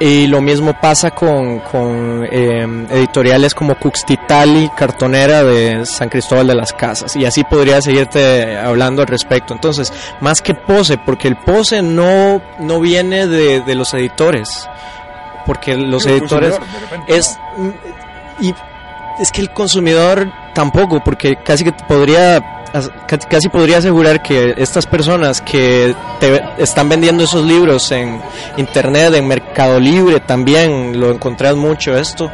y 0.00 0.28
lo 0.28 0.40
mismo 0.40 0.74
pasa 0.80 1.10
con, 1.10 1.58
con 1.60 2.26
em, 2.30 2.86
editoriales 2.90 3.54
como 3.54 3.74
Cuxtitali, 3.74 4.70
Cartonera 4.76 5.42
de 5.42 5.84
San 5.86 6.08
Cristóbal 6.08 6.46
de 6.46 6.54
las 6.54 6.72
Casas. 6.72 7.16
Y 7.16 7.24
así 7.24 7.42
podría 7.42 7.82
seguirte 7.82 8.56
hablando 8.56 9.02
al 9.02 9.08
respecto. 9.08 9.54
Entonces, 9.54 9.92
más 10.20 10.40
que 10.40 10.54
pose, 10.54 10.98
porque 10.98 11.26
el 11.26 11.36
pose 11.36 11.82
no, 11.82 12.40
no 12.60 12.80
viene 12.80 13.26
de, 13.26 13.60
de 13.60 13.74
los 13.74 13.92
editores. 13.94 14.68
Porque 15.46 15.76
los 15.76 16.06
editores 16.06 16.58
es... 17.08 17.38
Y 18.40 18.54
es 19.18 19.32
que 19.32 19.40
el 19.40 19.50
consumidor 19.50 20.30
tampoco, 20.54 21.02
porque 21.04 21.36
casi 21.36 21.64
que 21.64 21.72
podría 21.72 22.58
casi 23.28 23.48
podría 23.48 23.78
asegurar 23.78 24.22
que 24.22 24.54
estas 24.56 24.86
personas 24.86 25.40
que 25.40 25.94
te 26.20 26.42
están 26.58 26.88
vendiendo 26.88 27.24
esos 27.24 27.44
libros 27.44 27.90
en 27.92 28.20
internet, 28.56 29.14
en 29.14 29.26
Mercado 29.26 29.80
Libre 29.80 30.20
también, 30.20 30.98
lo 30.98 31.10
encontrás 31.10 31.56
mucho 31.56 31.96
esto, 31.96 32.30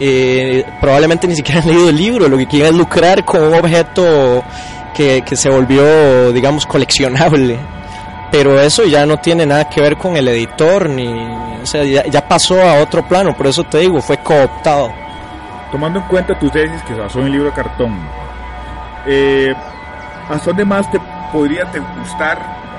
eh, 0.00 0.64
probablemente 0.80 1.26
ni 1.26 1.36
siquiera 1.36 1.60
han 1.60 1.68
leído 1.68 1.88
el 1.90 1.96
libro, 1.96 2.28
lo 2.28 2.38
que 2.38 2.46
quieren 2.46 2.68
es 2.68 2.74
lucrar 2.74 3.24
con 3.24 3.42
un 3.42 3.54
objeto 3.54 4.42
que, 4.94 5.22
que 5.22 5.36
se 5.36 5.50
volvió, 5.50 6.32
digamos, 6.32 6.66
coleccionable. 6.66 7.58
Pero 8.30 8.60
eso 8.60 8.84
ya 8.84 9.06
no 9.06 9.18
tiene 9.18 9.46
nada 9.46 9.68
que 9.68 9.80
ver 9.80 9.96
con 9.96 10.16
el 10.16 10.26
editor, 10.26 10.88
ni, 10.88 11.06
o 11.06 11.66
sea, 11.66 11.84
ya, 11.84 12.04
ya 12.06 12.26
pasó 12.26 12.60
a 12.60 12.80
otro 12.80 13.06
plano, 13.06 13.36
por 13.36 13.46
eso 13.46 13.62
te 13.64 13.78
digo, 13.78 14.00
fue 14.00 14.16
cooptado. 14.16 15.03
Tomando 15.74 15.98
en 15.98 16.06
cuenta 16.06 16.38
tus 16.38 16.52
tesis 16.52 16.80
que 16.82 16.94
se 16.94 17.00
basó 17.00 17.18
en 17.18 17.26
el 17.26 17.32
libro 17.32 17.48
de 17.50 17.56
cartón, 17.56 17.98
eh, 19.08 19.52
¿Hasta 20.28 20.44
dónde 20.46 20.64
más 20.64 20.88
te 20.88 21.00
podría 21.32 21.64
te 21.64 21.80
gustar? 21.80 22.38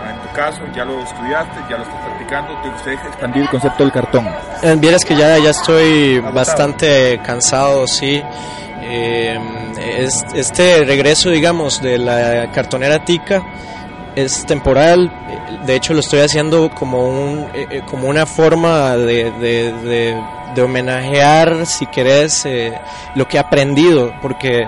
En 0.09 0.21
tu 0.25 0.33
caso, 0.33 0.61
ya 0.73 0.85
lo 0.85 1.03
estudiaste, 1.03 1.59
ya 1.69 1.75
lo 1.75 1.83
estás 1.83 2.05
practicando, 2.05 2.57
¿te 2.61 2.69
gustaría 2.69 2.99
expandir 3.01 3.41
el 3.41 3.49
concepto 3.49 3.83
del 3.83 3.91
cartón? 3.91 4.29
Eh, 4.63 4.77
vieras 4.77 5.03
que 5.03 5.13
ya, 5.13 5.37
ya 5.39 5.49
estoy 5.49 6.19
bastante 6.19 7.19
cansado, 7.21 7.85
sí. 7.85 8.23
Eh, 8.81 10.07
este 10.33 10.85
regreso, 10.85 11.31
digamos, 11.31 11.81
de 11.81 11.97
la 11.97 12.49
cartonera 12.53 13.03
tica 13.03 13.43
es 14.15 14.45
temporal. 14.45 15.11
De 15.65 15.75
hecho, 15.75 15.93
lo 15.93 15.99
estoy 15.99 16.19
haciendo 16.19 16.69
como, 16.69 17.07
un, 17.07 17.47
eh, 17.53 17.81
como 17.85 18.07
una 18.07 18.25
forma 18.25 18.95
de, 18.97 19.31
de, 19.31 20.61
homenajear, 20.61 21.65
si 21.65 21.85
querés, 21.87 22.47
lo 23.15 23.27
que 23.27 23.35
he 23.35 23.39
aprendido, 23.39 24.13
porque 24.21 24.65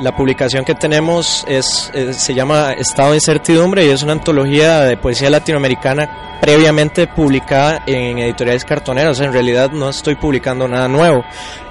la 0.00 0.16
publicación 0.16 0.64
que 0.64 0.74
tenemos 0.74 1.44
es, 1.48 1.92
se 2.12 2.34
llama 2.34 2.72
Estado 2.72 3.10
de 3.10 3.16
Incertidumbre 3.16 3.84
y 3.84 3.90
es 3.90 4.02
una 4.02 4.12
antología 4.12 4.80
de 4.82 4.96
poesía 4.96 5.28
latinoamericana 5.28 6.38
previamente 6.40 7.06
publicada 7.08 7.82
en 7.86 8.18
editoriales 8.18 8.64
cartoneras. 8.64 9.20
En 9.20 9.32
realidad 9.32 9.70
no 9.70 9.90
estoy 9.90 10.14
publicando 10.14 10.68
nada 10.68 10.88
nuevo. 10.88 11.24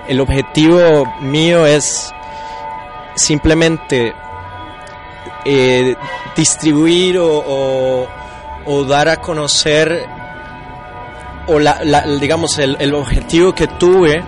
El 0.07 0.19
objetivo 0.19 1.05
mío 1.21 1.65
es 1.65 2.13
simplemente 3.15 4.13
eh, 5.49 5.95
distribuir 6.35 7.17
o, 7.19 8.05
dar 8.85 9.07
a 9.07 9.17
conocer 9.17 10.05
o 11.47 11.57
la, 11.57 11.79
digamos 12.19 12.59
el, 12.59 12.93
objetivo 12.93 13.55
que 13.55 13.67
tuve 13.67 14.21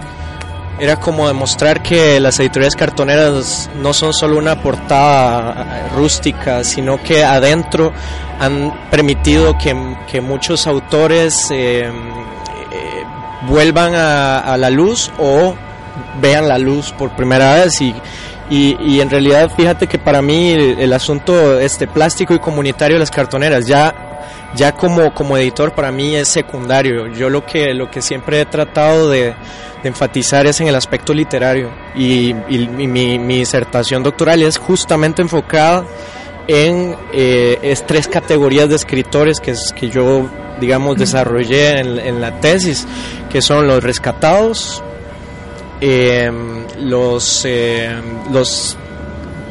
era 0.80 0.96
como 0.96 1.28
demostrar 1.28 1.84
que 1.84 2.22
las 2.22 2.40
editoriales 2.40 2.78
cartoneras 2.78 3.70
no 3.76 3.94
son 3.94 4.14
solo 4.14 4.38
una 4.38 4.64
portada 4.64 5.90
rústica, 5.94 6.64
sino 6.64 7.04
que 7.04 7.26
adentro 7.26 7.92
han 8.40 8.90
permitido 8.90 9.58
que, 9.58 10.22
muchos 10.22 10.68
autores 10.68 11.52
eh, 11.52 11.84
eh, 11.84 11.92
vuelvan 13.50 13.94
a, 13.94 14.56
la 14.56 14.70
luz 14.70 15.12
o 15.20 15.54
vean 16.22 16.48
la 16.48 16.58
luz 16.58 16.94
por 16.94 17.14
primera 17.14 17.56
vez 17.56 17.82
y, 17.82 17.94
y, 18.50 19.00
en 19.00 19.10
realidad 19.10 19.52
fíjate 19.56 19.88
que 19.88 20.00
para 20.00 20.22
mí 20.22 20.52
el, 20.52 20.92
asunto 20.94 21.60
este 21.60 21.88
plástico 21.88 22.34
y 22.34 22.40
comunitario 22.40 22.96
de 22.96 23.00
las 23.00 23.12
cartoneras 23.12 23.68
ya 23.68 24.10
ya 24.56 24.72
como, 24.72 25.14
como 25.14 25.38
editor 25.38 25.74
para 25.74 25.92
mí 25.92 26.16
es 26.16 26.28
secundario. 26.28 27.08
Yo 27.08 27.30
lo 27.30 27.46
que, 27.46 27.74
lo 27.74 27.90
que 27.90 28.02
siempre 28.02 28.42
he 28.42 28.46
tratado 28.46 29.10
de, 29.10 29.36
enfatizar 29.84 30.46
es 30.46 30.60
en 30.60 30.68
el 30.68 30.76
aspecto 30.76 31.14
literario 31.14 31.72
y, 31.96 32.34
mi, 32.34 33.18
disertación 33.18 34.04
doctoral 34.04 34.42
es 34.44 34.58
justamente 34.58 35.22
enfocada 35.22 35.86
en 36.48 36.96
eh, 37.14 37.76
tres 37.88 38.08
categorías 38.08 38.68
de 38.68 38.76
escritores 38.76 39.40
que, 39.40 39.54
que 39.76 39.90
yo, 39.90 40.28
digamos, 40.60 40.98
desarrollé 40.98 41.80
en, 41.80 42.20
la 42.20 42.40
tesis, 42.42 42.88
que 43.30 43.42
son 43.42 43.68
los 43.68 43.84
rescatados, 43.84 44.84
em, 45.82 46.66
los, 46.80 47.46
em, 47.46 48.32
los 48.32 48.78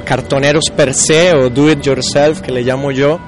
cartoneros 0.04 0.70
per 0.74 0.94
se 0.94 1.34
o 1.34 1.50
do 1.50 1.70
it 1.70 1.82
yourself, 1.82 2.40
que 2.40 2.52
le 2.52 2.62
llamo 2.62 2.90
yo, 2.90 3.20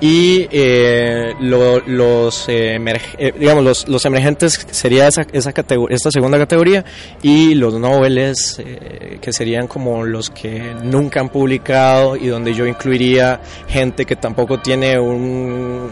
y 0.00 0.48
eh, 0.50 1.34
los, 1.40 2.48
eh, 2.48 2.78
eh, 3.18 3.32
digamos, 3.38 3.62
los, 3.62 3.88
los, 3.88 4.04
emergentes 4.06 4.66
sería 4.70 5.08
esa, 5.08 5.26
esa 5.32 5.52
esta 5.90 6.10
segunda 6.10 6.38
categoría 6.38 6.84
y 7.22 7.54
los 7.54 7.74
noveles 7.74 8.58
eh, 8.58 9.18
que 9.20 9.32
serían 9.32 9.66
como 9.66 10.04
los 10.04 10.30
que 10.30 10.74
nunca 10.82 11.20
han 11.20 11.28
publicado 11.28 12.16
y 12.16 12.28
donde 12.28 12.54
yo 12.54 12.66
incluiría 12.66 13.40
gente 13.68 14.06
que 14.06 14.16
tampoco 14.16 14.58
tiene 14.60 14.98
un, 14.98 15.90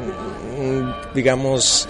digamos 1.14 1.86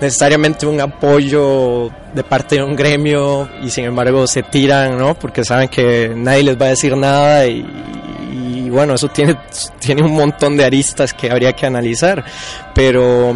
necesariamente 0.00 0.66
un 0.66 0.80
apoyo 0.80 1.90
de 2.14 2.24
parte 2.24 2.56
de 2.56 2.62
un 2.62 2.74
gremio 2.74 3.48
y 3.62 3.70
sin 3.70 3.84
embargo 3.84 4.26
se 4.26 4.42
tiran, 4.42 4.96
¿no? 4.96 5.14
Porque 5.14 5.44
saben 5.44 5.68
que 5.68 6.12
nadie 6.14 6.42
les 6.42 6.60
va 6.60 6.66
a 6.66 6.68
decir 6.70 6.96
nada 6.96 7.46
y, 7.46 8.68
bueno, 8.70 8.94
eso 8.94 9.08
tiene, 9.08 9.36
tiene 9.78 10.02
un 10.02 10.12
montón 10.12 10.56
de 10.56 10.64
aristas 10.64 11.12
que 11.12 11.30
habría 11.30 11.52
que 11.52 11.66
analizar, 11.66 12.24
pero 12.74 13.34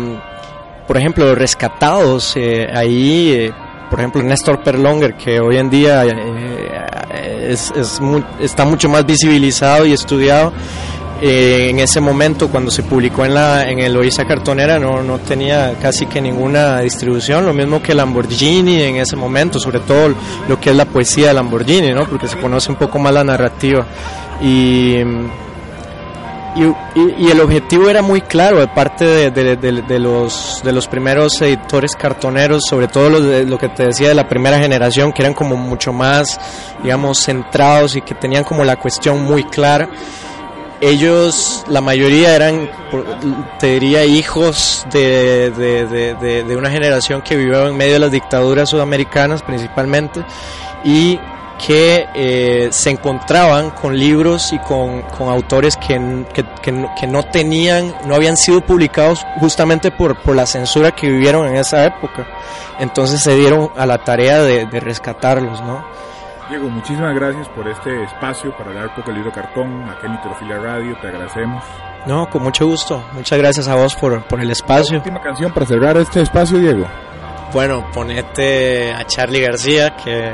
por 0.87 0.97
ejemplo, 0.97 1.25
los 1.25 1.39
rescatados, 1.39 2.37
eh, 2.37 2.67
ahí, 2.73 3.33
eh, 3.33 3.53
por 3.89 4.01
ejemplo, 4.01 4.23
Néstor 4.23 4.63
Perlonger, 4.63 5.15
que 5.15 5.41
hoy 5.41 5.57
en 5.57 5.71
día 5.71 6.05
eh, 6.05 7.49
es, 7.51 7.73
está 8.41 8.65
mucho 8.65 8.89
más 8.89 9.07
visibilizado 9.07 9.87
y 9.87 9.93
estudiado, 9.93 10.53
en 11.21 11.79
ese 11.79 12.01
momento 12.01 12.49
cuando 12.49 12.71
se 12.71 12.83
publicó 12.83 13.25
en 13.25 13.35
la 13.35 13.69
en 13.69 13.79
el 13.79 13.95
Cartonera 14.27 14.79
no, 14.79 15.03
no 15.03 15.19
tenía 15.19 15.75
casi 15.81 16.07
que 16.07 16.21
ninguna 16.21 16.81
distribución, 16.81 17.47
lo 17.47 17.55
mismo 17.55 17.83
que 17.83 17.95
Lamborghini 17.95 18.83
en 18.83 18.97
ese 18.97 19.17
momento, 19.17 19.59
sobre 19.59 19.81
todo 19.81 20.15
lo 20.49 20.61
que 20.61 20.71
es 20.71 20.77
la 20.77 20.85
poesía 20.85 21.29
de 21.29 21.35
Lamborghini, 21.35 21.93
¿no? 21.93 22.07
porque 22.07 22.27
se 22.29 22.37
conoce 22.39 22.71
un 22.71 22.77
poco 22.77 22.99
más 22.99 23.13
la 23.15 23.25
narrativa. 23.25 23.87
Y, 24.43 24.97
y, 26.57 27.31
el 27.31 27.41
objetivo 27.41 27.89
era 27.89 28.03
muy 28.03 28.21
claro 28.21 28.61
de 28.61 28.69
parte 28.69 29.31
de, 29.31 29.99
los, 29.99 30.61
de 30.63 30.73
los 30.73 30.87
primeros 30.87 31.41
editores 31.43 31.97
cartoneros, 31.97 32.65
sobre 32.69 32.89
todo 32.89 33.11
lo, 33.11 33.45
lo 33.45 33.59
que 33.59 33.69
te 33.69 33.87
decía 33.87 34.09
de 34.09 34.15
la 34.15 34.29
primera 34.29 34.59
generación, 34.59 35.13
que 35.13 35.23
eran 35.23 35.35
como 35.35 35.57
mucho 35.57 35.93
más, 35.93 36.39
digamos, 36.83 37.25
centrados 37.25 37.97
y 37.97 38.03
que 38.03 38.15
tenían 38.15 38.45
como 38.45 38.65
la 38.65 38.77
cuestión 38.77 39.23
muy 39.23 39.45
clara. 39.45 39.89
Ellos, 40.81 41.65
la 41.69 41.81
mayoría 41.81 42.35
eran, 42.35 42.71
te 43.59 43.79
diría, 43.79 44.05
hijos 44.05 44.87
de, 44.93 45.51
de 45.51 46.57
una 46.57 46.71
generación 46.71 47.23
que 47.23 47.37
vivió 47.37 47.69
en 47.69 47.77
medio 47.77 47.95
de 47.95 47.99
las 48.01 48.11
dictaduras 48.11 48.69
sudamericanas 48.69 49.43
principalmente 49.43 50.25
y 50.85 51.19
que 51.59 52.07
eh, 52.15 52.69
se 52.73 52.91
encontraban 52.91 53.71
con 53.71 53.97
libros 53.97 54.53
y 54.53 54.59
con, 54.59 55.03
con 55.03 55.29
autores 55.29 55.77
que, 55.77 56.25
que, 56.33 56.45
que, 56.63 57.07
no 57.07 57.23
tenían, 57.25 57.95
no 58.07 58.15
habían 58.15 58.37
sido 58.37 58.61
publicados 58.61 59.25
justamente 59.39 59.91
por, 59.91 60.21
por 60.21 60.37
la 60.37 60.47
censura 60.47 60.93
que 60.93 61.09
vivieron 61.09 61.47
en 61.47 61.57
esa 61.57 61.87
época. 61.87 62.27
Entonces 62.79 63.23
se 63.23 63.35
dieron 63.37 63.71
a 63.77 63.87
la 63.87 63.99
tarea 63.99 64.43
de, 64.43 64.67
de 64.67 64.81
rescatarlos, 64.81 65.61
¿no? 65.63 65.85
Diego, 66.49 66.69
muchísimas 66.69 67.15
gracias 67.15 67.49
por 67.49 67.67
este 67.69 68.05
espacio 68.05 68.55
para 68.57 68.71
hablar 68.71 68.95
poco 68.95 69.09
del 69.09 69.17
libro 69.17 69.33
cartón, 69.33 69.89
aquí 69.89 70.07
en 70.07 70.13
Nitrofilia 70.13 70.59
Radio, 70.59 70.97
te 71.01 71.09
agradecemos. 71.09 71.65
No, 72.07 72.29
con 72.29 72.43
mucho 72.43 72.67
gusto. 72.67 73.03
Muchas 73.13 73.39
gracias 73.39 73.67
a 73.67 73.77
vos 73.77 73.95
por, 73.95 74.23
por 74.25 74.41
el 74.41 74.51
espacio. 74.51 74.99
última 74.99 75.23
canción 75.23 75.53
para 75.53 75.65
cerrar 75.65 75.97
este 75.97 76.21
espacio, 76.21 76.59
Diego. 76.59 76.87
Bueno, 77.53 77.87
ponete 77.95 78.93
a 78.93 79.07
Charlie 79.07 79.41
García, 79.41 79.97
que 79.97 80.33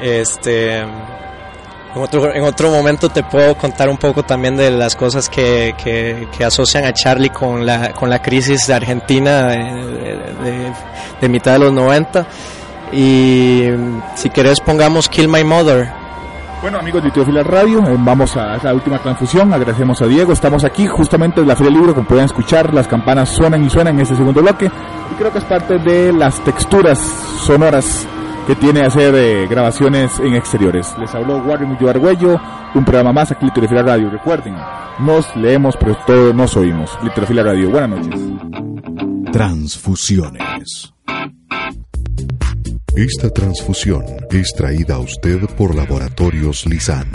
este, 0.00 0.84
en 1.94 2.00
otro, 2.00 2.34
en 2.34 2.42
otro 2.44 2.70
momento 2.70 3.08
te 3.08 3.22
puedo 3.22 3.54
contar 3.56 3.88
un 3.88 3.98
poco 3.98 4.22
también 4.22 4.56
de 4.56 4.70
las 4.70 4.96
cosas 4.96 5.28
que, 5.28 5.74
que, 5.76 6.44
asocian 6.44 6.84
a 6.84 6.92
Charlie 6.92 7.30
con 7.30 7.66
la, 7.66 7.92
con 7.92 8.08
la 8.08 8.20
crisis 8.22 8.66
de 8.66 8.74
Argentina 8.74 9.48
de, 9.48 11.28
mitad 11.28 11.52
de 11.52 11.58
los 11.58 11.72
90. 11.72 12.26
Y 12.92 13.62
si 14.14 14.30
querés 14.30 14.60
pongamos 14.60 15.08
Kill 15.08 15.28
My 15.28 15.44
Mother. 15.44 15.90
Bueno 16.60 16.78
amigos 16.78 17.02
de 17.02 17.10
Teofila 17.10 17.42
Radio, 17.42 17.80
eh, 17.88 17.96
vamos 17.98 18.36
a 18.36 18.56
la 18.62 18.72
última 18.72 18.98
transfusión, 19.00 19.52
agradecemos 19.52 20.00
a 20.00 20.06
Diego, 20.06 20.32
estamos 20.32 20.62
aquí 20.62 20.86
justamente 20.86 21.40
en 21.40 21.48
la 21.48 21.56
Feria 21.56 21.72
Libro, 21.72 21.92
como 21.92 22.06
pueden 22.06 22.26
escuchar, 22.26 22.72
las 22.72 22.86
campanas 22.86 23.30
suenan 23.30 23.64
y 23.64 23.68
suenan 23.68 23.96
en 23.96 24.02
este 24.02 24.14
segundo 24.14 24.42
bloque, 24.42 24.66
y 24.66 25.14
creo 25.16 25.32
que 25.32 25.38
es 25.38 25.44
parte 25.44 25.78
de 25.78 26.12
las 26.12 26.38
texturas 26.44 27.00
sonoras 27.40 28.06
que 28.46 28.54
tiene 28.54 28.82
hacer 28.82 29.12
eh, 29.16 29.48
grabaciones 29.48 30.20
en 30.20 30.34
exteriores. 30.34 30.94
Les 30.98 31.12
habló 31.14 31.38
Warren 31.38 31.68
Muyo 31.68 31.90
Argüello, 31.90 32.40
un 32.74 32.84
programa 32.84 33.12
más 33.12 33.30
aquí 33.32 33.44
Litrofila 33.44 33.82
Radio. 33.82 34.10
Recuerden, 34.10 34.54
nos 35.00 35.34
leemos 35.36 35.76
pero 35.76 35.96
todos 36.06 36.34
nos 36.34 36.56
oímos. 36.56 36.96
Litrofila 37.02 37.42
Radio, 37.42 37.70
buenas 37.70 37.90
noches. 37.90 38.20
Transfusiones. 39.32 40.92
Esta 42.96 43.30
transfusión 43.30 44.04
es 44.30 44.52
traída 44.54 44.96
a 44.96 44.98
usted 44.98 45.40
por 45.56 45.74
Laboratorios 45.74 46.66
Lisan. 46.66 47.10